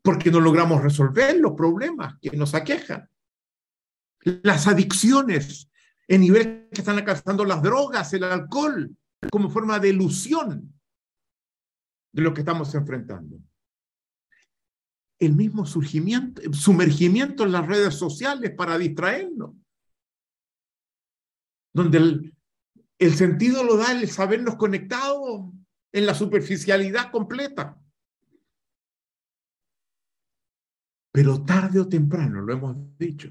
[0.03, 3.09] porque no logramos resolver los problemas que nos aquejan.
[4.42, 5.68] Las adicciones
[6.09, 8.95] en nivel que están alcanzando las drogas, el alcohol,
[9.30, 10.74] como forma de ilusión
[12.12, 13.38] de lo que estamos enfrentando.
[15.18, 19.55] El mismo surgimiento, sumergimiento en las redes sociales para distraernos,
[21.75, 22.37] donde el,
[22.99, 25.53] el sentido lo da el sabernos conectados
[25.93, 27.79] en la superficialidad completa.
[31.12, 33.31] Pero tarde o temprano, lo hemos dicho,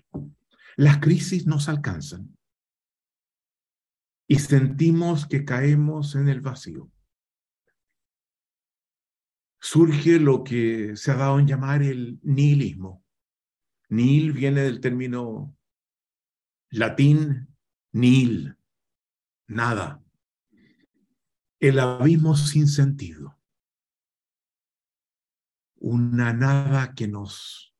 [0.75, 2.37] las crisis nos alcanzan
[4.27, 6.89] y sentimos que caemos en el vacío.
[9.63, 13.01] surge lo que se ha dado en llamar el nihilismo.
[13.87, 15.55] Nihil viene del término
[16.69, 17.52] latín
[17.93, 18.57] nihil,
[19.47, 20.03] nada.
[21.59, 23.39] El abismo sin sentido.
[25.75, 27.73] Una nada que nos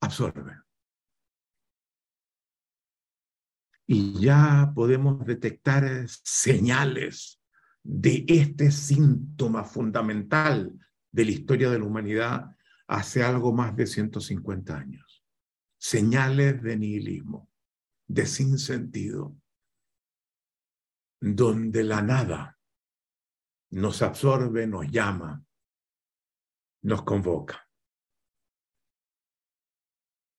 [0.00, 0.60] absorbe.
[3.86, 7.40] Y ya podemos detectar señales
[7.82, 10.72] de este síntoma fundamental
[11.12, 12.56] de la historia de la humanidad
[12.88, 15.24] hace algo más de 150 años.
[15.78, 17.48] Señales de nihilismo,
[18.08, 19.36] de sinsentido,
[21.20, 22.58] donde la nada
[23.70, 25.44] nos absorbe, nos llama,
[26.82, 27.66] nos convoca.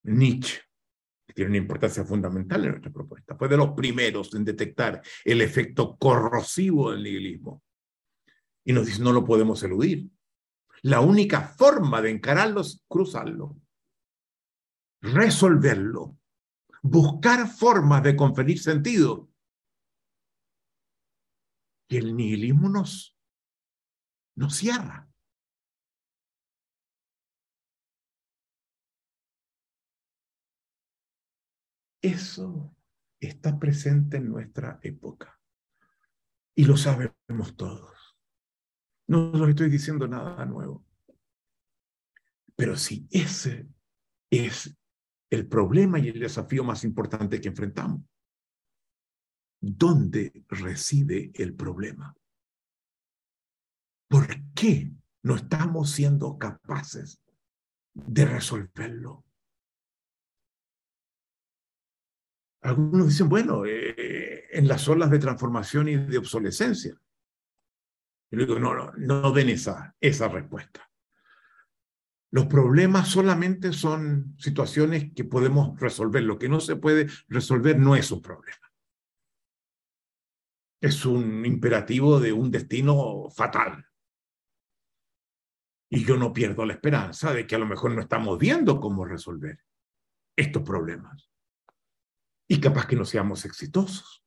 [0.03, 0.61] Nietzsche
[1.33, 3.35] tiene una importancia fundamental en nuestra propuesta.
[3.35, 7.61] Fue de los primeros en detectar el efecto corrosivo del nihilismo.
[8.63, 10.09] Y nos dice, no lo podemos eludir.
[10.81, 13.57] La única forma de encararlo es cruzarlo,
[15.01, 16.17] resolverlo,
[16.81, 19.29] buscar formas de conferir sentido.
[21.89, 23.17] Y el nihilismo nos,
[24.35, 25.09] nos cierra.
[32.01, 32.75] Eso
[33.19, 35.39] está presente en nuestra época.
[36.55, 38.17] Y lo sabemos todos.
[39.07, 40.85] No os estoy diciendo nada nuevo.
[42.55, 43.67] Pero si ese
[44.29, 44.77] es
[45.29, 48.01] el problema y el desafío más importante que enfrentamos,
[49.59, 52.15] ¿dónde reside el problema?
[54.07, 54.91] ¿Por qué
[55.23, 57.19] no estamos siendo capaces
[57.93, 59.25] de resolverlo?
[62.61, 66.97] Algunos dicen, bueno, eh, en las olas de transformación y de obsolescencia.
[68.29, 70.89] Yo digo, no, no, no den esa, esa respuesta.
[72.31, 76.23] Los problemas solamente son situaciones que podemos resolver.
[76.23, 78.66] Lo que no se puede resolver no es un problema.
[80.81, 83.85] Es un imperativo de un destino fatal.
[85.89, 89.05] Y yo no pierdo la esperanza de que a lo mejor no estamos viendo cómo
[89.05, 89.63] resolver
[90.35, 91.29] estos problemas
[92.47, 94.23] y capaz que no seamos exitosos.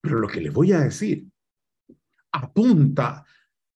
[0.00, 1.26] Pero lo que les voy a decir
[2.32, 3.24] apunta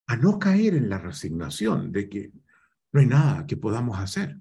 [0.06, 2.32] a no caer en la resignación de que
[2.92, 4.38] no hay nada que podamos hacer.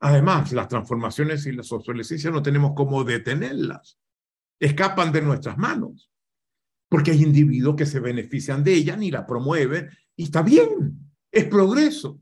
[0.00, 3.98] Además, las transformaciones y las obsolescencias no tenemos cómo detenerlas.
[4.60, 6.12] Escapan de nuestras manos.
[6.88, 9.90] Porque hay individuos que se benefician de ellas y la promueven.
[10.14, 12.20] Y está bien, es progreso.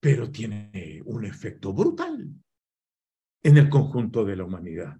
[0.00, 2.30] Pero tiene un efecto brutal
[3.42, 4.98] en el conjunto de la humanidad.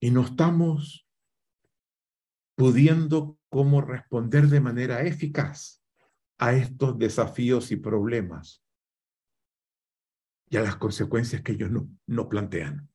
[0.00, 1.06] Y no estamos
[2.56, 5.82] pudiendo cómo responder de manera eficaz
[6.38, 8.64] a estos desafíos y problemas
[10.50, 12.88] y a las consecuencias que ellos no, no plantean.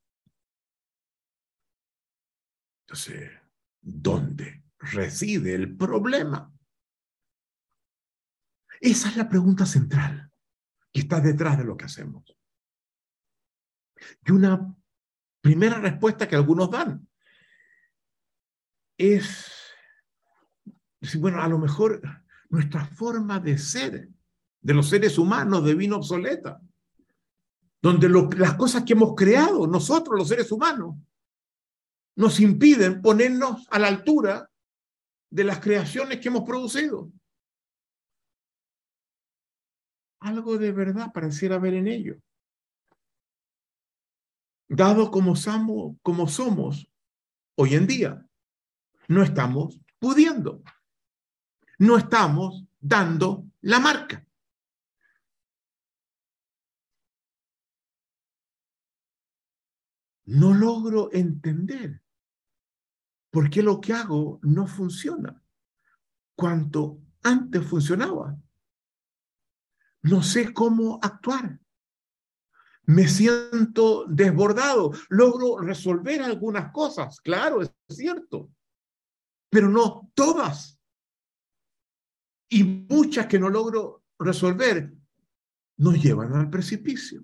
[2.90, 3.30] Entonces,
[3.82, 6.52] ¿dónde reside el problema?
[8.82, 10.32] Esa es la pregunta central
[10.92, 12.36] que está detrás de lo que hacemos.
[14.26, 14.76] Y una
[15.40, 17.08] primera respuesta que algunos dan
[18.98, 19.52] es,
[21.20, 22.02] bueno, a lo mejor
[22.50, 24.10] nuestra forma de ser,
[24.62, 26.60] de los seres humanos, devino obsoleta,
[27.84, 30.96] donde las cosas que hemos creado nosotros, los seres humanos,
[32.20, 34.52] nos impiden ponernos a la altura
[35.30, 37.10] de las creaciones que hemos producido.
[40.20, 42.22] Algo de verdad pareciera haber en ello
[44.68, 46.92] dado como somos, como somos
[47.56, 48.28] hoy en día,
[49.08, 50.62] no estamos pudiendo,
[51.78, 54.26] no estamos dando la marca.
[60.26, 62.02] No logro entender
[63.32, 65.42] por qué lo que hago no funciona
[66.36, 68.38] cuanto antes funcionaba.
[70.02, 71.60] No sé cómo actuar
[72.90, 78.50] me siento desbordado, logro resolver algunas cosas, claro, es cierto,
[79.48, 80.80] pero no todas.
[82.50, 84.92] Y muchas que no logro resolver
[85.78, 87.24] nos llevan al precipicio.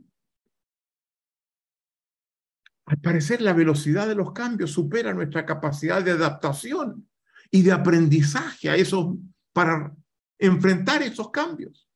[2.85, 7.09] Al parecer, la velocidad de los cambios supera nuestra capacidad de adaptación
[7.49, 9.17] y de aprendizaje a eso
[9.53, 9.95] para
[10.37, 11.89] enfrentar esos cambios.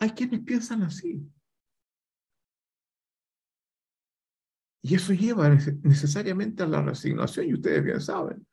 [0.00, 1.26] Hay quienes piensan así.
[4.82, 8.46] Y eso lleva necesariamente a la resignación, y ustedes bien saben.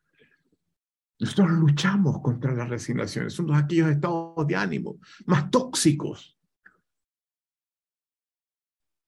[1.18, 6.35] Nosotros luchamos contra las resignaciones, son aquellos estados de ánimo más tóxicos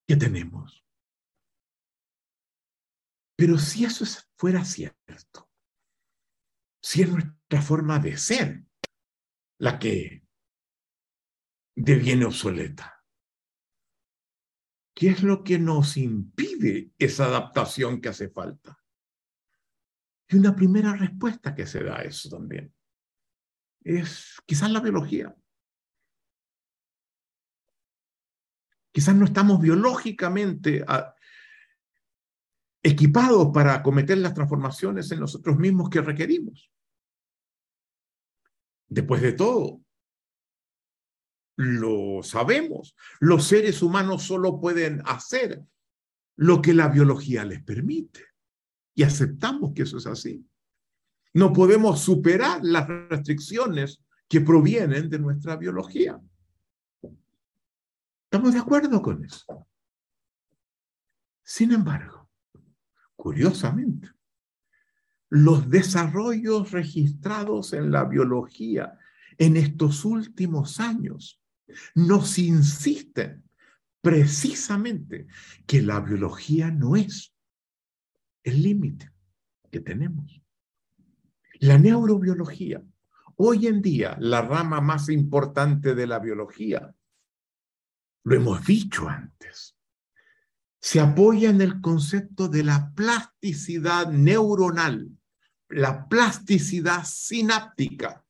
[0.08, 0.84] que tenemos.
[3.36, 4.06] Pero si eso
[4.36, 5.50] fuera cierto,
[6.82, 8.64] si es nuestra forma de ser
[9.58, 10.26] la que
[11.76, 13.04] deviene obsoleta,
[14.94, 18.82] ¿qué es lo que nos impide esa adaptación que hace falta?
[20.30, 22.74] Y una primera respuesta que se da a eso también
[23.84, 25.36] es quizás la biología.
[28.98, 31.14] Quizás no estamos biológicamente ah,
[32.82, 36.68] equipados para acometer las transformaciones en nosotros mismos que requerimos.
[38.88, 39.82] Después de todo,
[41.58, 45.62] lo sabemos, los seres humanos solo pueden hacer
[46.34, 48.24] lo que la biología les permite
[48.96, 50.44] y aceptamos que eso es así.
[51.34, 56.20] No podemos superar las restricciones que provienen de nuestra biología.
[58.30, 59.66] ¿Estamos de acuerdo con eso?
[61.42, 62.28] Sin embargo,
[63.16, 64.10] curiosamente,
[65.30, 68.98] los desarrollos registrados en la biología
[69.38, 71.40] en estos últimos años
[71.94, 73.44] nos insisten
[74.02, 75.26] precisamente
[75.66, 77.34] que la biología no es
[78.42, 79.10] el límite
[79.70, 80.42] que tenemos.
[81.60, 82.82] La neurobiología,
[83.36, 86.94] hoy en día la rama más importante de la biología,
[88.28, 89.74] lo hemos dicho antes,
[90.78, 95.08] se apoya en el concepto de la plasticidad neuronal,
[95.70, 98.22] la plasticidad sináptica,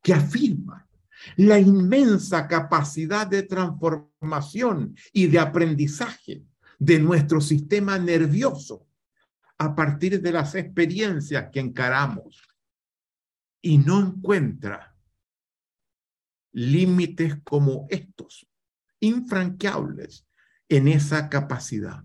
[0.00, 0.88] que afirma
[1.36, 6.42] la inmensa capacidad de transformación y de aprendizaje
[6.78, 8.86] de nuestro sistema nervioso
[9.58, 12.42] a partir de las experiencias que encaramos.
[13.60, 14.96] Y no encuentra
[16.52, 18.46] límites como estos,
[19.06, 20.26] infranqueables
[20.68, 22.04] en esa capacidad.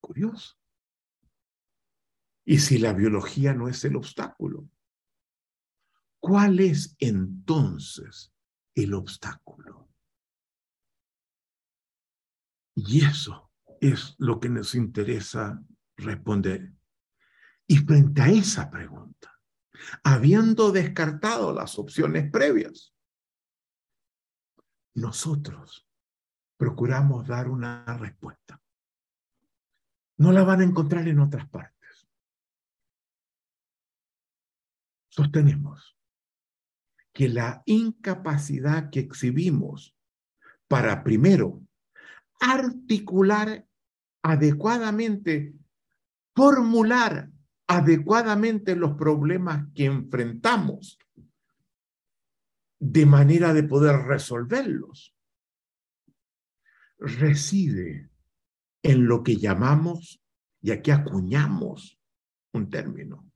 [0.00, 0.56] Curioso.
[2.44, 4.68] Y si la biología no es el obstáculo,
[6.20, 8.32] ¿cuál es entonces
[8.74, 9.88] el obstáculo?
[12.74, 13.50] Y eso
[13.80, 15.62] es lo que nos interesa
[15.96, 16.72] responder.
[17.66, 19.38] Y frente a esa pregunta,
[20.02, 22.91] habiendo descartado las opciones previas,
[24.94, 25.86] nosotros
[26.56, 28.60] procuramos dar una respuesta.
[30.18, 32.08] No la van a encontrar en otras partes.
[35.08, 35.96] Sostenemos
[37.12, 39.94] que la incapacidad que exhibimos
[40.68, 41.60] para primero
[42.40, 43.66] articular
[44.22, 45.54] adecuadamente,
[46.34, 47.30] formular
[47.66, 50.98] adecuadamente los problemas que enfrentamos
[52.84, 55.14] de manera de poder resolverlos,
[56.98, 58.10] reside
[58.82, 60.20] en lo que llamamos,
[60.60, 62.00] y aquí acuñamos
[62.52, 63.30] un término,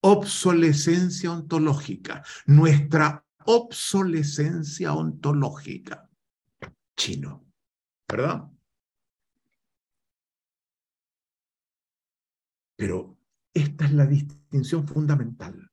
[0.00, 6.10] obsolescencia ontológica, nuestra obsolescencia ontológica.
[6.96, 7.46] Chino,
[8.08, 8.50] ¿verdad?
[12.74, 13.16] Pero
[13.54, 15.67] esta es la distinción fundamental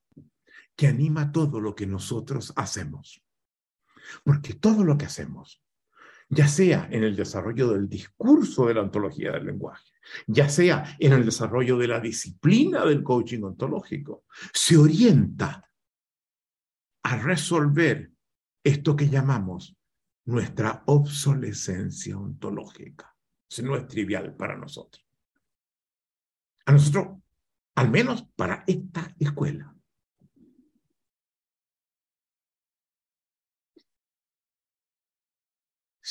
[0.76, 3.24] que anima todo lo que nosotros hacemos.
[4.24, 5.64] Porque todo lo que hacemos,
[6.30, 9.92] ya sea en el desarrollo del discurso de la ontología del lenguaje,
[10.28, 15.70] ya sea en el desarrollo de la disciplina del coaching ontológico, se orienta
[17.04, 18.12] a resolver
[18.64, 19.76] esto que llamamos
[20.26, 23.16] nuestra obsolescencia ontológica.
[23.50, 25.06] Eso no es trivial para nosotros
[26.66, 27.18] a nosotros,
[27.76, 29.75] al menos para esta escuela.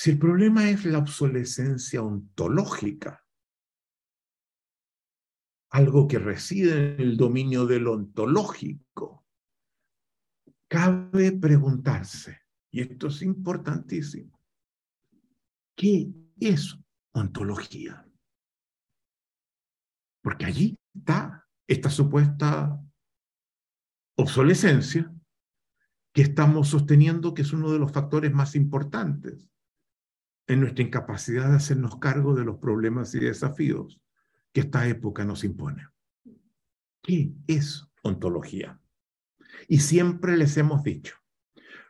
[0.05, 3.25] Si el problema es la obsolescencia ontológica,
[5.71, 9.27] algo que reside en el dominio del ontológico,
[10.69, 14.39] cabe preguntarse, y esto es importantísimo,
[15.75, 16.77] ¿qué es
[17.15, 18.07] ontología?
[20.23, 22.79] Porque allí está esta supuesta
[24.19, 25.11] obsolescencia
[26.13, 29.49] que estamos sosteniendo que es uno de los factores más importantes
[30.47, 34.01] en nuestra incapacidad de hacernos cargo de los problemas y desafíos
[34.53, 35.89] que esta época nos impone.
[37.03, 38.81] ¿Qué es ontología?
[39.69, 41.17] Y siempre les hemos dicho,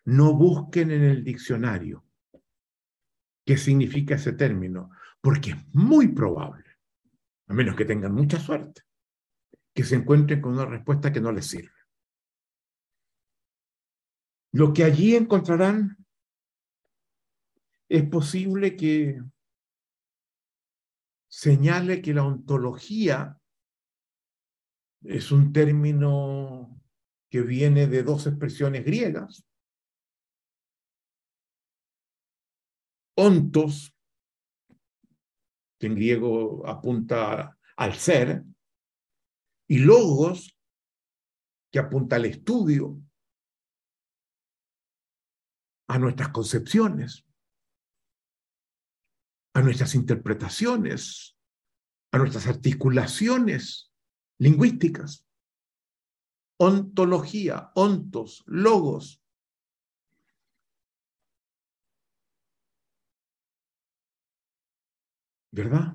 [0.04, 2.04] no busquen en el diccionario
[3.44, 4.90] qué significa ese término,
[5.20, 6.64] porque es muy probable
[7.46, 8.82] a menos que tengan mucha suerte,
[9.74, 11.72] que se encuentren con una respuesta que no les sirve.
[14.52, 16.03] Lo que allí encontrarán
[17.88, 19.22] es posible que
[21.28, 23.40] señale que la ontología
[25.02, 26.80] es un término
[27.28, 29.44] que viene de dos expresiones griegas.
[33.16, 33.94] Ontos,
[35.78, 38.44] que en griego apunta al ser,
[39.68, 40.56] y logos,
[41.70, 43.00] que apunta al estudio,
[45.88, 47.23] a nuestras concepciones,
[49.54, 51.38] a nuestras interpretaciones,
[52.12, 53.92] a nuestras articulaciones
[54.38, 55.26] lingüísticas.
[56.58, 59.22] Ontología, ontos, logos.
[65.50, 65.94] ¿Verdad?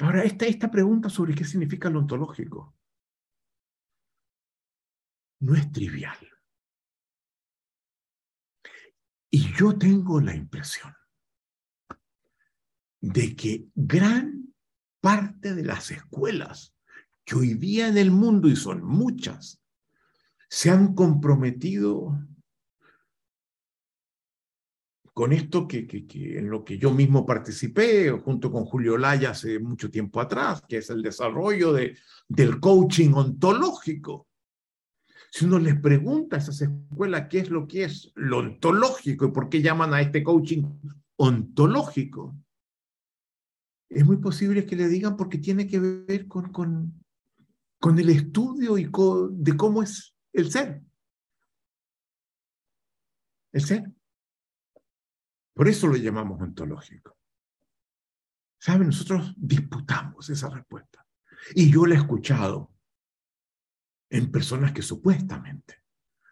[0.00, 2.74] Ahora, esta, esta pregunta sobre qué significa lo ontológico
[5.40, 6.18] no es trivial.
[9.30, 10.92] Y yo tengo la impresión
[13.00, 14.52] de que gran
[15.00, 16.74] parte de las escuelas
[17.24, 19.62] que hoy día en el mundo, y son muchas,
[20.48, 22.18] se han comprometido
[25.14, 29.90] con esto que, en lo que yo mismo participé junto con Julio Laya hace mucho
[29.90, 34.29] tiempo atrás, que es el desarrollo de, del coaching ontológico.
[35.30, 39.30] Si uno les pregunta a esas escuelas qué es lo que es lo ontológico y
[39.30, 40.64] por qué llaman a este coaching
[41.16, 42.36] ontológico,
[43.88, 47.04] es muy posible que le digan porque tiene que ver con, con,
[47.78, 48.90] con el estudio y
[49.30, 50.82] de cómo es el ser.
[53.52, 53.92] El ser.
[55.54, 57.16] Por eso lo llamamos ontológico.
[58.58, 58.88] ¿Saben?
[58.88, 61.06] Nosotros disputamos esa respuesta.
[61.54, 62.72] Y yo la he escuchado
[64.10, 65.84] en personas que supuestamente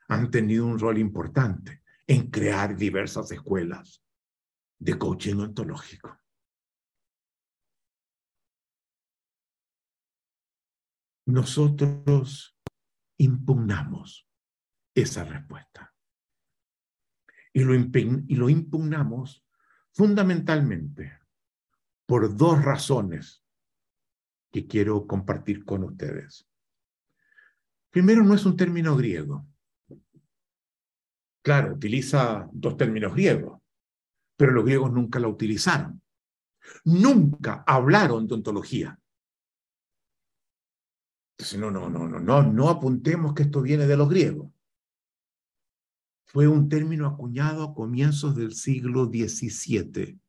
[0.09, 4.03] han tenido un rol importante en crear diversas escuelas
[4.79, 6.19] de coaching ontológico.
[11.27, 12.59] Nosotros
[13.19, 14.29] impugnamos
[14.95, 15.95] esa respuesta
[17.53, 19.45] y lo, y lo impugnamos
[19.93, 21.19] fundamentalmente
[22.07, 23.45] por dos razones
[24.51, 26.49] que quiero compartir con ustedes.
[27.91, 29.47] Primero, no es un término griego.
[31.43, 33.61] Claro, utiliza dos términos griegos,
[34.37, 36.03] pero los griegos nunca la utilizaron.
[36.85, 38.99] Nunca hablaron de ontología.
[41.37, 44.51] Entonces, no, no, no, no, no, no apuntemos que esto viene de los griegos
[46.29, 50.21] fue un término acuñado a comienzos del siglo XVII.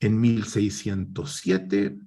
[0.00, 1.98] En 1607,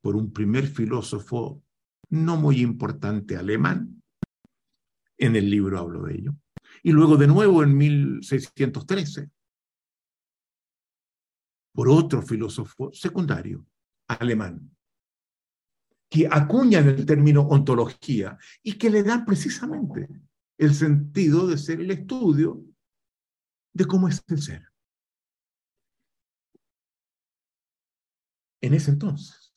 [0.00, 1.62] por un primer filósofo
[2.10, 4.02] no muy importante alemán,
[5.18, 6.34] en el libro hablo de ello,
[6.82, 9.30] y luego de nuevo en 1613,
[11.72, 13.66] por otro filósofo secundario
[14.08, 14.70] alemán,
[16.10, 20.08] que acuñan el término ontología y que le dan precisamente
[20.56, 22.64] el sentido de ser el estudio
[23.72, 24.72] de cómo es el ser.
[28.60, 29.47] En ese entonces.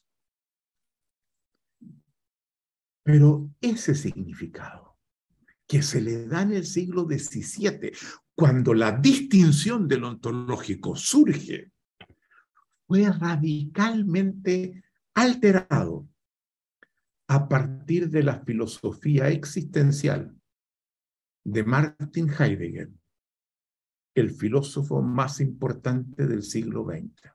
[3.03, 4.97] Pero ese significado
[5.67, 7.91] que se le da en el siglo XVII,
[8.35, 11.71] cuando la distinción del ontológico surge,
[12.87, 14.83] fue radicalmente
[15.13, 16.09] alterado
[17.29, 20.35] a partir de la filosofía existencial
[21.45, 22.91] de Martin Heidegger,
[24.13, 27.31] el filósofo más importante del siglo XX.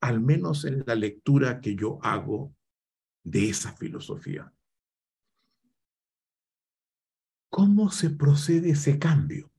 [0.00, 2.53] Al menos en la lectura que yo hago
[3.24, 4.52] de esa filosofía.
[7.50, 9.50] ¿Cómo se procede ese cambio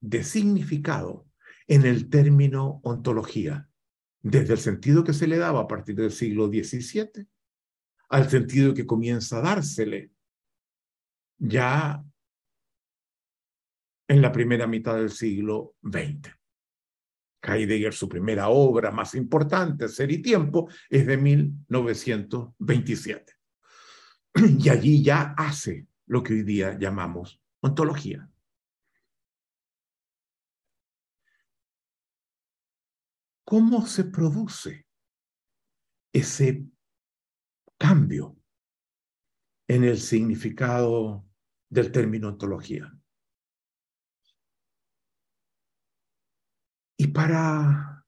[0.00, 1.26] de significado
[1.66, 3.70] en el término ontología?
[4.20, 7.28] Desde el sentido que se le daba a partir del siglo XVII
[8.08, 10.12] al sentido que comienza a dársele
[11.38, 12.04] ya
[14.08, 16.35] en la primera mitad del siglo XX.
[17.46, 23.32] Heidegger, su primera obra más importante, Ser y Tiempo, es de 1927.
[24.58, 28.28] Y allí ya hace lo que hoy día llamamos ontología.
[33.44, 34.86] ¿Cómo se produce
[36.12, 36.66] ese
[37.78, 38.36] cambio
[39.68, 41.26] en el significado
[41.68, 42.95] del término ontología.
[46.98, 48.04] Y para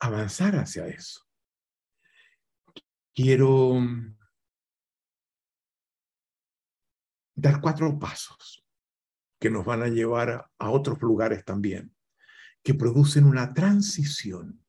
[0.00, 1.22] avanzar hacia eso.
[3.14, 3.78] Quiero
[7.34, 8.64] dar cuatro pasos
[9.40, 11.94] que nos van a llevar a otros lugares también,
[12.62, 14.64] que producen una transición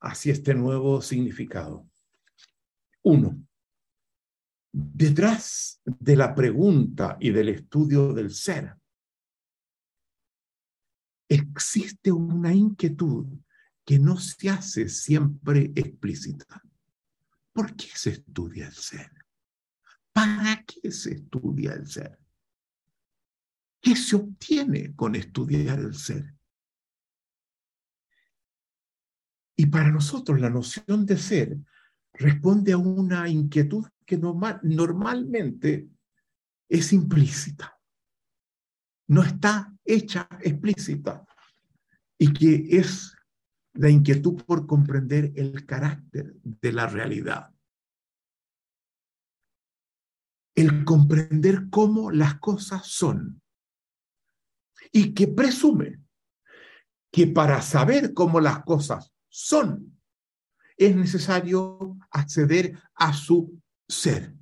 [0.00, 1.88] hacia este nuevo significado.
[3.02, 3.44] Uno,
[4.72, 8.79] detrás de la pregunta y del estudio del ser,
[11.30, 13.26] existe una inquietud
[13.84, 16.62] que no se hace siempre explícita.
[17.52, 19.10] ¿Por qué se estudia el ser?
[20.12, 22.18] ¿Para qué se estudia el ser?
[23.80, 26.34] ¿Qué se obtiene con estudiar el ser?
[29.56, 31.56] Y para nosotros la noción de ser
[32.12, 35.88] responde a una inquietud que normalmente
[36.68, 37.78] es implícita,
[39.06, 41.26] no está hecha explícita
[42.18, 43.16] y que es
[43.74, 47.54] la inquietud por comprender el carácter de la realidad.
[50.54, 53.40] El comprender cómo las cosas son
[54.92, 56.00] y que presume
[57.12, 59.98] que para saber cómo las cosas son,
[60.76, 64.34] es necesario acceder a su ser.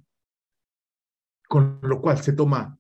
[1.49, 2.78] Con lo cual se toma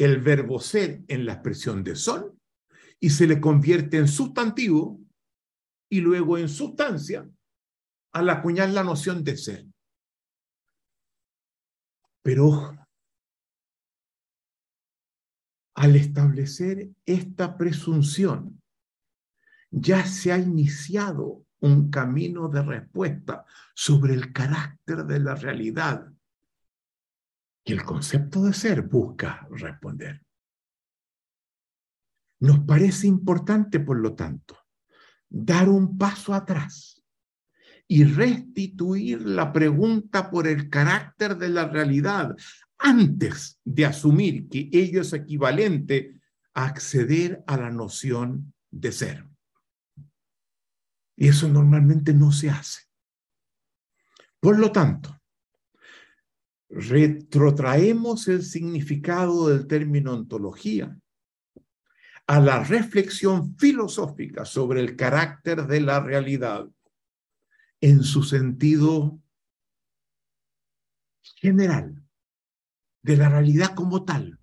[0.00, 2.40] el verbo ser en la expresión de son
[2.98, 4.98] y se le convierte en sustantivo
[5.90, 7.28] y luego en sustancia
[8.12, 9.66] al acuñar la noción de ser.
[12.22, 12.74] Pero
[15.74, 18.58] al establecer esta presunción,
[19.70, 23.44] ya se ha iniciado un camino de respuesta
[23.74, 26.10] sobre el carácter de la realidad
[27.72, 30.22] el concepto de ser busca responder.
[32.40, 34.58] Nos parece importante, por lo tanto,
[35.28, 37.02] dar un paso atrás
[37.86, 42.34] y restituir la pregunta por el carácter de la realidad
[42.78, 46.20] antes de asumir que ello es equivalente
[46.54, 49.26] a acceder a la noción de ser.
[51.16, 52.82] Y eso normalmente no se hace.
[54.40, 55.19] Por lo tanto,
[56.70, 60.96] retrotraemos el significado del término ontología
[62.26, 66.68] a la reflexión filosófica sobre el carácter de la realidad
[67.80, 69.20] en su sentido
[71.40, 72.04] general,
[73.02, 74.38] de la realidad como tal,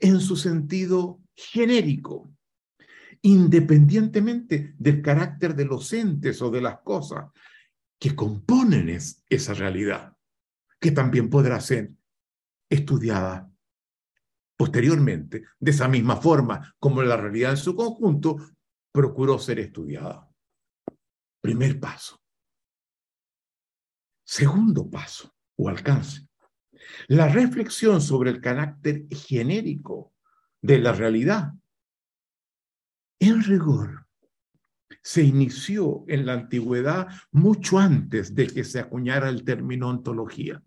[0.00, 2.32] en su sentido genérico,
[3.20, 7.30] independientemente del carácter de los entes o de las cosas
[7.98, 10.11] que componen esa realidad,
[10.82, 11.92] que también podrá ser
[12.68, 13.48] estudiada
[14.56, 18.36] posteriormente, de esa misma forma como la realidad en su conjunto
[18.90, 20.28] procuró ser estudiada.
[21.40, 22.20] Primer paso.
[24.24, 26.28] Segundo paso o alcance.
[27.06, 30.14] La reflexión sobre el carácter genérico
[30.60, 31.52] de la realidad
[33.20, 34.08] en rigor,
[35.00, 40.62] se inició en la antigüedad mucho antes de que se acuñara el término ontología.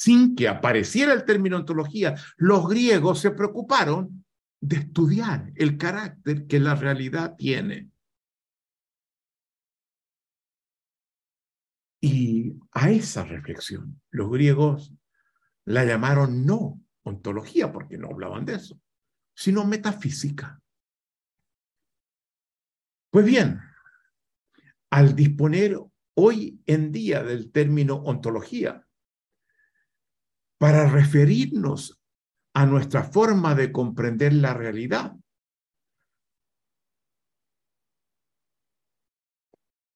[0.00, 4.24] Sin que apareciera el término ontología, los griegos se preocuparon
[4.58, 7.90] de estudiar el carácter que la realidad tiene.
[12.00, 14.94] Y a esa reflexión, los griegos
[15.66, 18.80] la llamaron no ontología, porque no hablaban de eso,
[19.34, 20.62] sino metafísica.
[23.10, 23.60] Pues bien,
[24.88, 25.78] al disponer
[26.14, 28.86] hoy en día del término ontología,
[30.60, 31.98] para referirnos
[32.52, 35.16] a nuestra forma de comprender la realidad,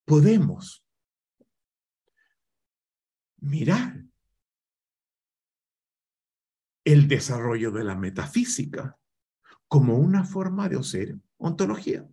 [0.07, 0.83] podemos
[3.41, 4.07] mirar
[6.85, 8.99] el desarrollo de la metafísica
[9.69, 12.09] como una forma de hacer ontología.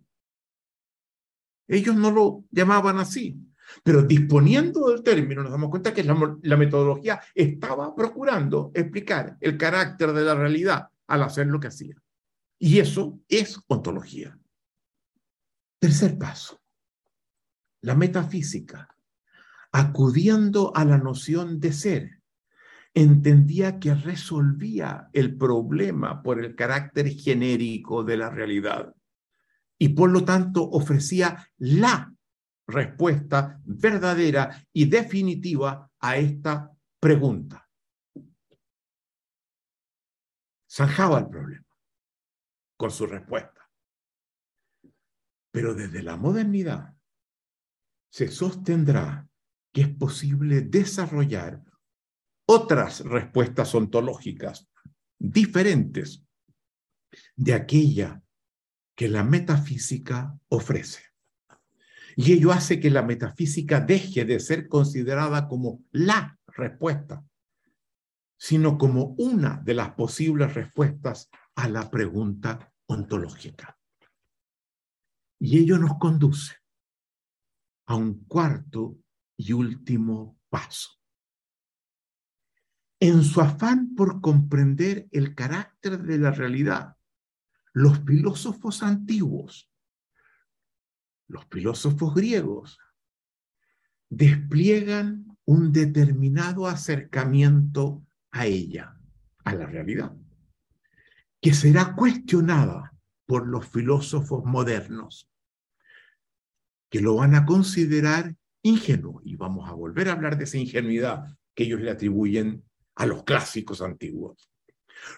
[1.68, 3.40] Ellos no lo llamaban así,
[3.82, 9.56] pero disponiendo del término nos damos cuenta que la, la, metodología estaba procurando explicar el
[9.56, 11.94] carácter de la realidad al hacer lo que hacía.
[12.58, 14.38] Y eso es ontología.
[15.78, 16.60] Tercer paso,
[17.80, 18.96] la metafísica,
[19.72, 22.22] acudiendo a la noción de ser,
[22.94, 28.94] entendía que resolvía el problema por el carácter genérico de la realidad
[29.78, 32.11] y por lo tanto ofrecía la
[32.66, 37.68] respuesta verdadera y definitiva a esta pregunta.
[40.70, 41.66] Zanjaba el problema
[42.76, 43.70] con su respuesta.
[45.50, 46.96] Pero desde la modernidad
[48.10, 49.28] se sostendrá
[49.72, 51.62] que es posible desarrollar
[52.46, 54.68] otras respuestas ontológicas
[55.18, 56.24] diferentes
[57.36, 58.22] de aquella
[58.96, 61.11] que la metafísica ofrece.
[62.16, 67.24] Y ello hace que la metafísica deje de ser considerada como la respuesta,
[68.36, 73.78] sino como una de las posibles respuestas a la pregunta ontológica.
[75.38, 76.56] Y ello nos conduce
[77.86, 78.98] a un cuarto
[79.36, 80.90] y último paso.
[83.00, 86.96] En su afán por comprender el carácter de la realidad,
[87.72, 89.71] los filósofos antiguos,
[91.32, 92.78] los filósofos griegos,
[94.10, 98.98] despliegan un determinado acercamiento a ella,
[99.42, 100.14] a la realidad,
[101.40, 102.92] que será cuestionada
[103.24, 105.30] por los filósofos modernos,
[106.90, 109.22] que lo van a considerar ingenuo.
[109.24, 112.62] Y vamos a volver a hablar de esa ingenuidad que ellos le atribuyen
[112.94, 114.50] a los clásicos antiguos.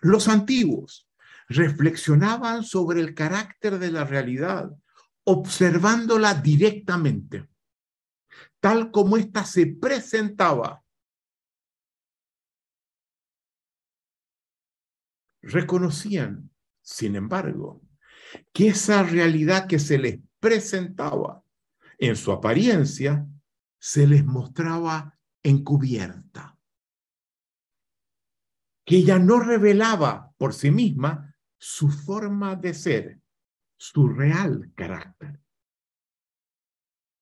[0.00, 1.08] Los antiguos
[1.48, 4.70] reflexionaban sobre el carácter de la realidad,
[5.24, 7.48] observándola directamente,
[8.60, 10.84] tal como ésta se presentaba.
[15.42, 16.50] Reconocían,
[16.82, 17.82] sin embargo,
[18.52, 21.42] que esa realidad que se les presentaba
[21.98, 23.26] en su apariencia
[23.78, 26.58] se les mostraba encubierta,
[28.86, 33.20] que ella no revelaba por sí misma su forma de ser,
[33.84, 35.38] su real carácter.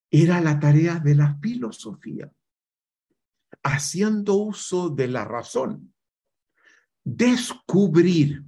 [0.08, 2.32] Era la tarea de la filosofía,
[3.64, 5.92] haciendo uso de la razón,
[7.02, 8.44] descubrir,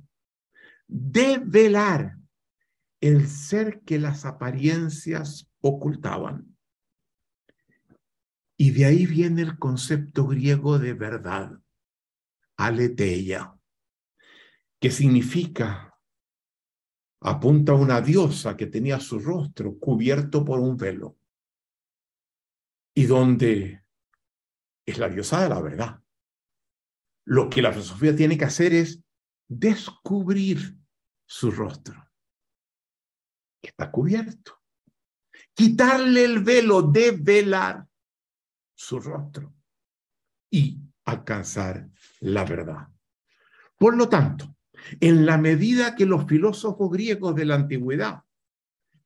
[0.87, 2.17] develar
[3.01, 6.57] el ser que las apariencias ocultaban.
[8.57, 11.59] Y de ahí viene el concepto griego de verdad,
[12.57, 13.59] aletheia,
[14.79, 15.94] que significa,
[17.25, 21.17] apunta a una diosa que tenía su rostro cubierto por un velo,
[22.95, 23.83] y donde
[24.85, 26.03] es la diosa de la verdad.
[27.25, 29.03] Lo que la filosofía tiene que hacer es
[29.49, 30.77] descubrir
[31.25, 32.07] su rostro,
[33.63, 34.61] que está cubierto,
[35.55, 37.89] quitarle el velo, develar
[38.75, 39.55] su rostro
[40.51, 41.89] y alcanzar
[42.21, 42.87] la verdad.
[43.79, 44.54] Por lo tanto,
[45.01, 48.23] en la medida que los filósofos griegos de la antigüedad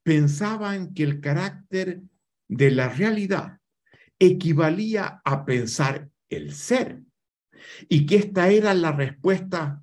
[0.03, 2.03] pensaban que el carácter
[2.49, 3.61] de la realidad
[4.18, 7.03] equivalía a pensar el ser
[7.89, 9.83] y que esta era la respuesta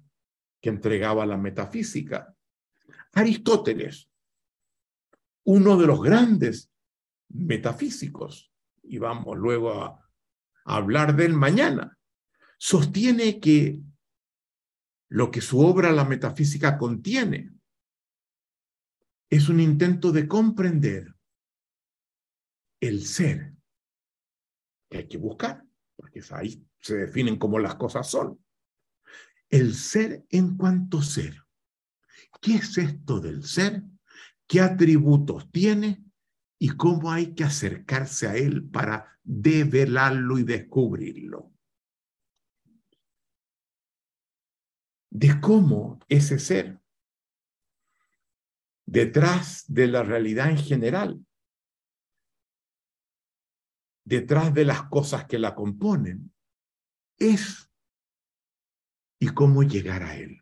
[0.61, 2.35] que entregaba la metafísica.
[3.13, 4.09] Aristóteles,
[5.43, 6.71] uno de los grandes
[7.29, 8.51] metafísicos,
[8.83, 10.01] y vamos luego a,
[10.65, 11.97] hablar del mañana,
[12.57, 13.79] sostiene que
[15.15, 17.53] lo que su obra La metafísica contiene
[19.29, 21.15] es un intento de comprender
[22.81, 23.53] el ser
[24.89, 28.43] que hay que buscar, porque ahí se definen como las cosas son.
[29.49, 31.45] El ser en cuanto ser.
[32.41, 33.83] ¿Qué es esto del ser?
[34.45, 36.03] ¿Qué atributos tiene?
[36.57, 41.54] y cómo hay que acercarse a él para develarlo y descubrirlo.
[45.17, 46.77] De cómo ese ser,
[48.85, 51.25] detrás de la realidad en general,
[54.03, 56.33] detrás de las cosas que la componen,
[57.17, 57.71] es
[59.17, 60.41] y cómo llegar a él.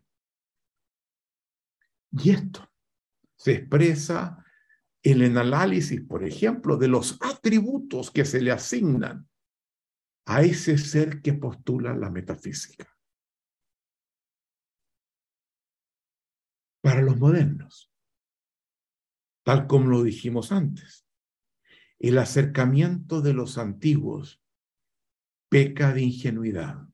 [2.10, 2.68] Y esto
[3.36, 4.44] se expresa
[5.04, 9.30] en el análisis, por ejemplo, de los atributos que se le asignan
[10.26, 12.93] a ese ser que postula la metafísica.
[17.20, 17.92] Modernos,
[19.44, 21.06] tal como lo dijimos antes,
[22.00, 24.42] el acercamiento de los antiguos
[25.50, 26.88] peca de ingenuidad.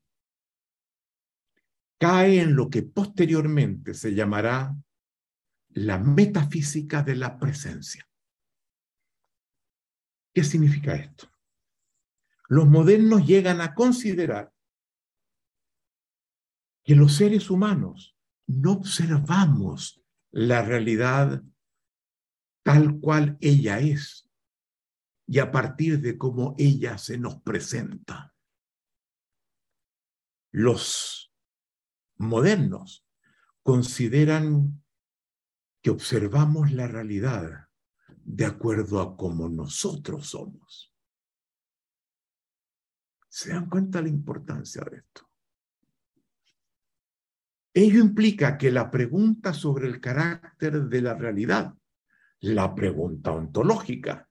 [1.98, 4.74] Cae en lo que posteriormente se llamará
[5.70, 8.08] la metafísica de la presencia.
[10.32, 11.30] ¿Qué significa esto?
[12.48, 14.52] Los modernos llegan a considerar
[16.84, 18.16] que los seres humanos
[18.46, 19.99] no observamos
[20.32, 21.42] la realidad
[22.62, 24.28] tal cual ella es
[25.26, 28.34] y a partir de cómo ella se nos presenta.
[30.52, 31.32] Los
[32.16, 33.06] modernos
[33.62, 34.82] consideran
[35.82, 37.68] que observamos la realidad
[38.08, 40.94] de acuerdo a cómo nosotros somos.
[43.28, 45.29] ¿Se dan cuenta la importancia de esto?
[47.72, 51.74] Ello implica que la pregunta sobre el carácter de la realidad,
[52.40, 54.28] la pregunta ontológica,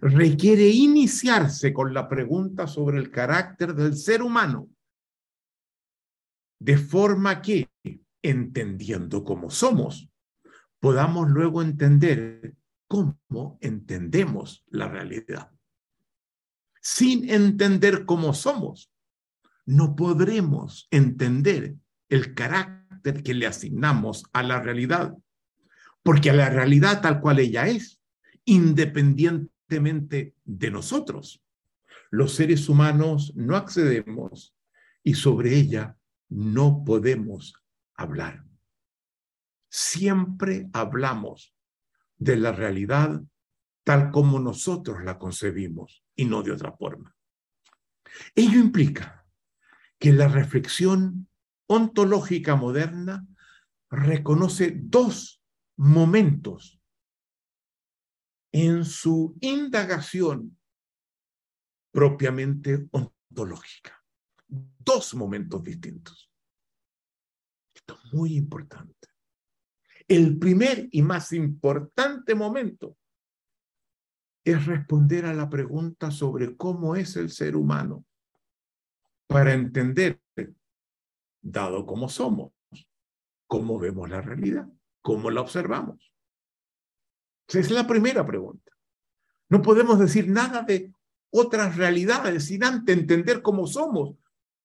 [0.00, 4.68] requiere iniciarse con la pregunta sobre el carácter del ser humano,
[6.60, 7.70] de forma que,
[8.22, 10.08] entendiendo cómo somos,
[10.80, 12.54] podamos luego entender
[12.86, 15.50] cómo entendemos la realidad.
[16.80, 18.90] Sin entender cómo somos,
[19.66, 21.76] no podremos entender
[22.08, 25.14] el carácter que le asignamos a la realidad,
[26.02, 28.00] porque a la realidad tal cual ella es,
[28.44, 31.42] independientemente de nosotros,
[32.10, 34.54] los seres humanos no accedemos
[35.02, 35.96] y sobre ella
[36.28, 37.54] no podemos
[37.94, 38.44] hablar.
[39.68, 41.54] Siempre hablamos
[42.16, 43.22] de la realidad
[43.84, 47.14] tal como nosotros la concebimos y no de otra forma.
[48.34, 49.26] Ello implica
[49.98, 51.27] que la reflexión
[51.68, 53.26] ontológica moderna
[53.90, 55.42] reconoce dos
[55.76, 56.80] momentos
[58.52, 60.58] en su indagación
[61.92, 64.02] propiamente ontológica.
[64.48, 66.30] Dos momentos distintos.
[67.74, 69.08] Esto es muy importante.
[70.06, 72.96] El primer y más importante momento
[74.42, 78.06] es responder a la pregunta sobre cómo es el ser humano
[79.26, 80.22] para entender,
[81.40, 82.52] dado cómo somos,
[83.46, 84.68] cómo vemos la realidad,
[85.02, 86.12] cómo la observamos.
[87.48, 88.72] Esa es la primera pregunta.
[89.48, 90.92] No podemos decir nada de
[91.30, 94.16] otras realidades sin antes entender cómo somos,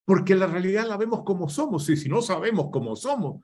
[0.05, 3.41] porque la realidad la vemos como somos, y si no sabemos cómo somos,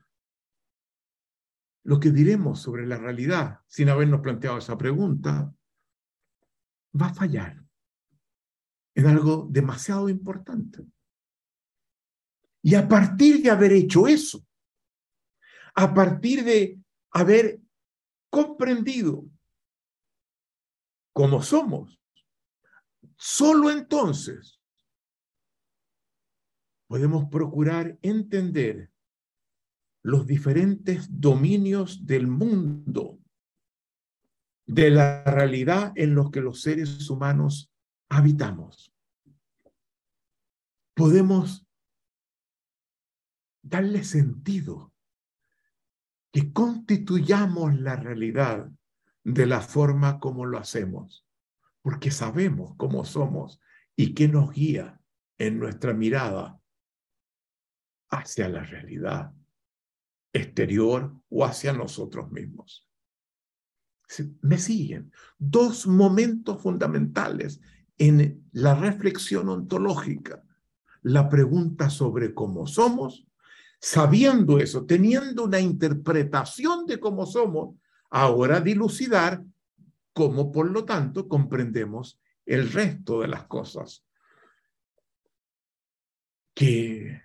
[1.83, 5.53] lo que diremos sobre la realidad sin habernos planteado esa pregunta
[6.99, 7.63] va a fallar
[8.95, 10.85] en algo demasiado importante.
[12.61, 14.45] Y a partir de haber hecho eso,
[15.75, 16.79] a partir de
[17.11, 17.59] haber
[18.29, 19.25] comprendido
[21.13, 21.99] cómo somos,
[23.15, 24.59] solo entonces
[26.87, 28.91] podemos procurar entender
[30.01, 33.19] los diferentes dominios del mundo
[34.65, 37.71] de la realidad en los que los seres humanos
[38.09, 38.93] habitamos.
[40.95, 41.68] Podemos
[43.69, 44.93] darle sentido,
[46.31, 48.69] que constituyamos la realidad
[49.23, 51.25] de la forma como lo hacemos,
[51.81, 53.59] porque sabemos cómo somos
[53.95, 55.01] y qué nos guía
[55.37, 56.59] en nuestra mirada
[58.09, 59.33] hacia la realidad
[60.33, 62.89] exterior o hacia nosotros mismos
[64.41, 65.11] me siguen.
[65.37, 67.61] Dos momentos fundamentales
[67.97, 70.43] en la reflexión ontológica.
[71.01, 73.27] La pregunta sobre cómo somos,
[73.79, 77.75] sabiendo eso, teniendo una interpretación de cómo somos,
[78.09, 79.43] ahora dilucidar
[80.13, 84.05] cómo, por lo tanto, comprendemos el resto de las cosas
[86.53, 87.21] que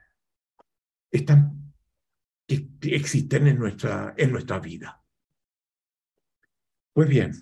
[1.10, 1.64] están
[2.46, 5.02] que existen en nuestra, en nuestra vida.
[6.92, 7.32] Pues bien,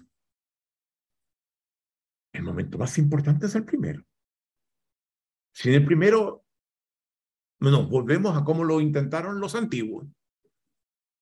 [2.33, 4.05] el momento más importante es el primero.
[5.53, 6.42] Si el primero,
[7.71, 10.07] nos volvemos a cómo lo intentaron los antiguos,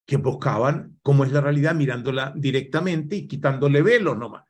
[0.06, 4.44] que buscaban cómo es la realidad mirándola directamente y quitándole velos nomás.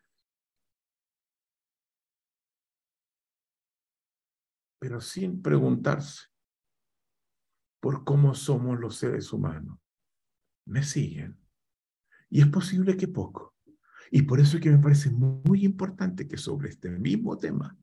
[4.79, 6.29] Pero sin preguntarse
[7.81, 9.79] por cómo somos los seres humanos.
[10.67, 11.39] Me siguen.
[12.29, 13.57] Y es posible que poco.
[14.11, 17.77] Y por eso es que me parece muy importante que sobre este mismo tema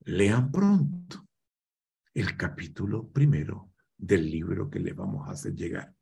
[0.00, 1.27] lean pronto
[2.20, 5.94] el capítulo primero del libro que les vamos a hacer llegar.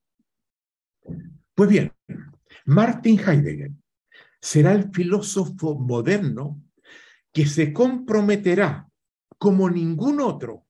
[1.55, 1.93] Pues bien,
[2.65, 3.73] Martin Heidegger
[4.41, 6.63] será el filósofo moderno
[7.33, 8.89] que se comprometerá
[9.37, 10.67] como ningún otro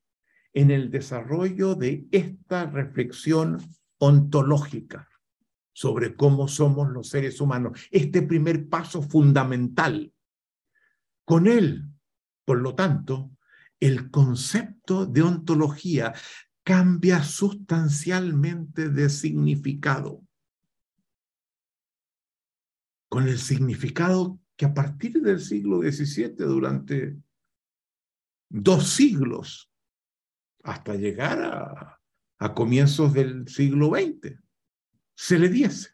[0.52, 3.58] en el desarrollo de esta reflexión
[3.98, 5.08] ontológica
[5.72, 7.86] sobre cómo somos los seres humanos.
[7.92, 10.12] Este primer paso fundamental.
[11.24, 11.84] Con él,
[12.44, 13.35] por lo tanto,
[13.80, 16.14] el concepto de ontología
[16.62, 20.26] cambia sustancialmente de significado.
[23.08, 27.16] Con el significado que a partir del siglo XVII, durante
[28.48, 29.70] dos siglos,
[30.64, 32.00] hasta llegar a,
[32.38, 34.40] a comienzos del siglo XX,
[35.14, 35.90] se le diese.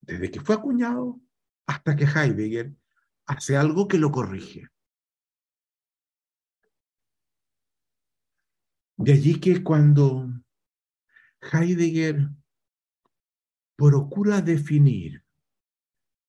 [0.00, 1.20] Desde que fue acuñado
[1.66, 2.74] hasta que Heidegger
[3.26, 4.68] hace algo que lo corrige.
[8.98, 10.28] De allí que cuando
[11.40, 12.30] Heidegger
[13.76, 15.24] procura definir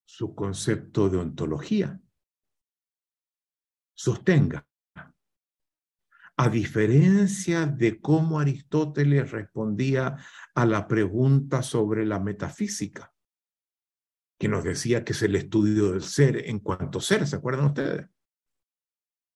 [0.06, 2.00] su concepto de ontología,
[3.96, 4.68] sostenga,
[6.38, 10.18] a diferencia de cómo Aristóteles respondía
[10.54, 13.12] a la pregunta sobre la metafísica,
[14.40, 18.08] que nos decía que es el estudio del ser en cuanto ser, ¿se acuerdan ustedes?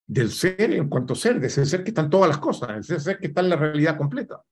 [0.06, 3.00] Del ser en cuanto ser, de ese ser que están todas las cosas, de ese
[3.00, 4.44] ser que está en la realidad completa.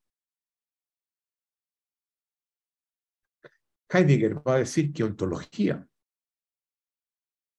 [3.90, 5.86] Heidegger va a decir que ontología,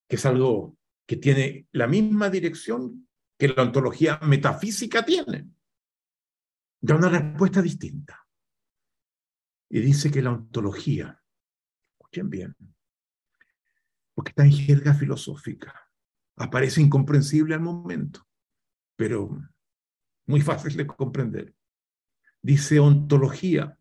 [0.09, 3.09] que es algo que tiene la misma dirección
[3.39, 5.51] que la ontología metafísica tiene,
[6.81, 8.27] da una respuesta distinta.
[9.69, 11.23] Y dice que la ontología,
[11.99, 12.57] escuchen bien,
[14.15, 15.91] porque está en jerga filosófica,
[16.37, 18.27] aparece incomprensible al momento,
[18.97, 19.31] pero
[20.27, 21.55] muy fácil de comprender.
[22.41, 23.79] Dice ontología,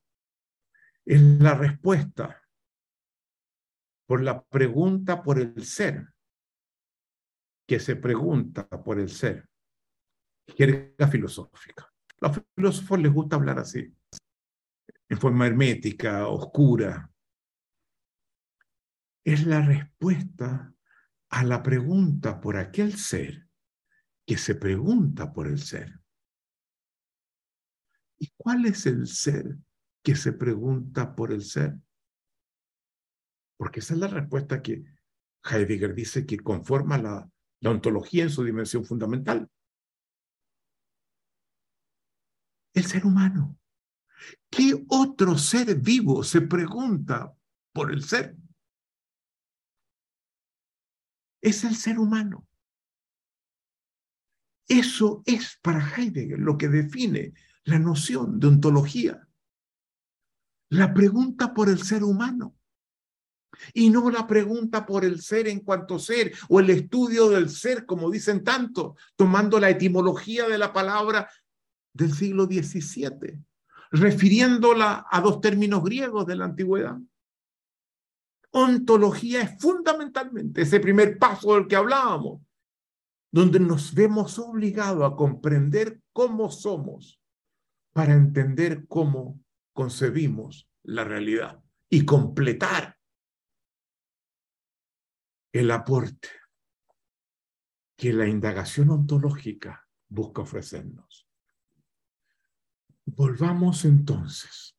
[1.06, 2.42] es la respuesta
[4.06, 6.14] por la pregunta por el ser,
[7.68, 9.48] que se pregunta por el ser.
[10.58, 11.92] Jerga filosófica.
[12.22, 13.96] A los filósofos les gusta hablar así,
[15.10, 17.10] en forma hermética, oscura.
[19.24, 20.74] Es la respuesta
[21.32, 23.48] a la pregunta por aquel ser
[24.26, 26.00] que se pregunta por el ser.
[28.20, 29.58] ¿Y cuál es el ser
[30.04, 31.78] que se pregunta por el ser?
[33.58, 34.84] Porque esa es la respuesta que
[35.44, 37.30] Heidegger dice que conforma la,
[37.62, 39.50] la ontología en su dimensión fundamental.
[42.74, 43.58] El ser humano.
[44.50, 47.34] ¿Qué otro ser vivo se pregunta
[47.74, 48.36] por el ser?
[51.42, 52.48] Es el ser humano.
[54.68, 57.34] Eso es para Heidegger lo que define
[57.66, 59.28] la noción de ontología.
[60.70, 62.56] La pregunta por el ser humano
[63.74, 67.86] y no la pregunta por el ser en cuanto ser o el estudio del ser,
[67.86, 71.30] como dicen tanto, tomando la etimología de la palabra
[71.94, 73.44] del siglo XVII,
[73.92, 76.98] refiriéndola a dos términos griegos de la antigüedad.
[78.52, 82.42] Ontología es fundamentalmente ese primer paso del que hablábamos,
[83.32, 87.22] donde nos vemos obligados a comprender cómo somos
[87.94, 89.40] para entender cómo
[89.74, 92.98] concebimos la realidad y completar
[95.54, 96.30] el aporte
[97.96, 101.28] que la indagación ontológica busca ofrecernos.
[103.06, 104.76] Volvamos entonces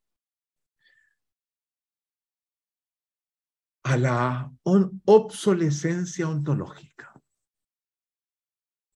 [3.85, 7.21] a la obsolescencia ontológica,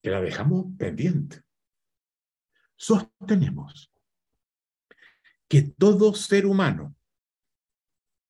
[0.03, 1.43] que la dejamos pendiente.
[2.77, 3.93] Sostenemos
[5.49, 6.95] que todo ser humano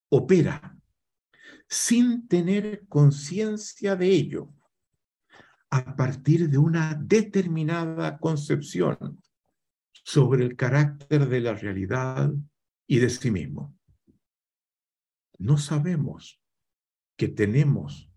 [0.08, 0.78] opera
[1.68, 4.52] sin tener conciencia de ello,
[5.70, 9.20] a partir de una determinada concepción
[9.92, 12.30] sobre el carácter de la realidad
[12.86, 13.76] y de sí mismo.
[15.38, 16.40] No sabemos
[17.16, 18.10] que tenemos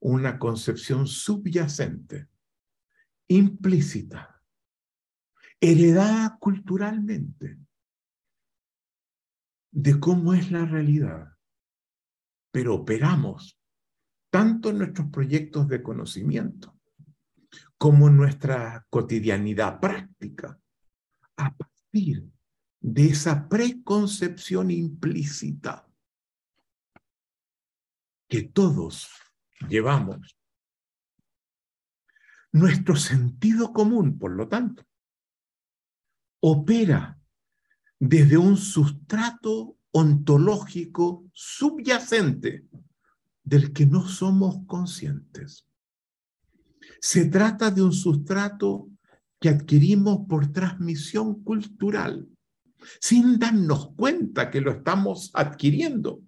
[0.00, 2.28] una concepción subyacente,
[3.28, 4.42] implícita,
[5.60, 7.58] heredada culturalmente
[9.70, 11.36] de cómo es la realidad.
[12.50, 13.58] Pero operamos
[14.30, 16.78] tanto en nuestros proyectos de conocimiento
[17.78, 20.58] como en nuestra cotidianidad práctica
[21.36, 22.28] a partir
[22.80, 25.91] de esa preconcepción implícita
[28.32, 29.10] que todos
[29.68, 30.38] llevamos.
[32.50, 34.86] Nuestro sentido común, por lo tanto,
[36.40, 37.20] opera
[37.98, 42.64] desde un sustrato ontológico subyacente
[43.44, 45.68] del que no somos conscientes.
[47.02, 48.88] Se trata de un sustrato
[49.38, 52.26] que adquirimos por transmisión cultural,
[52.98, 56.22] sin darnos cuenta que lo estamos adquiriendo,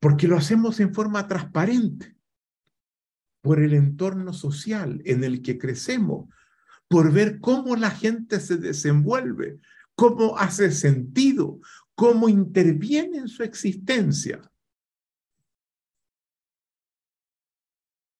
[0.00, 2.16] porque lo hacemos en forma transparente,
[3.40, 6.28] por el entorno social en el que crecemos,
[6.88, 9.60] por ver cómo la gente se desenvuelve,
[9.94, 11.60] cómo hace sentido,
[11.94, 14.40] cómo interviene en su existencia.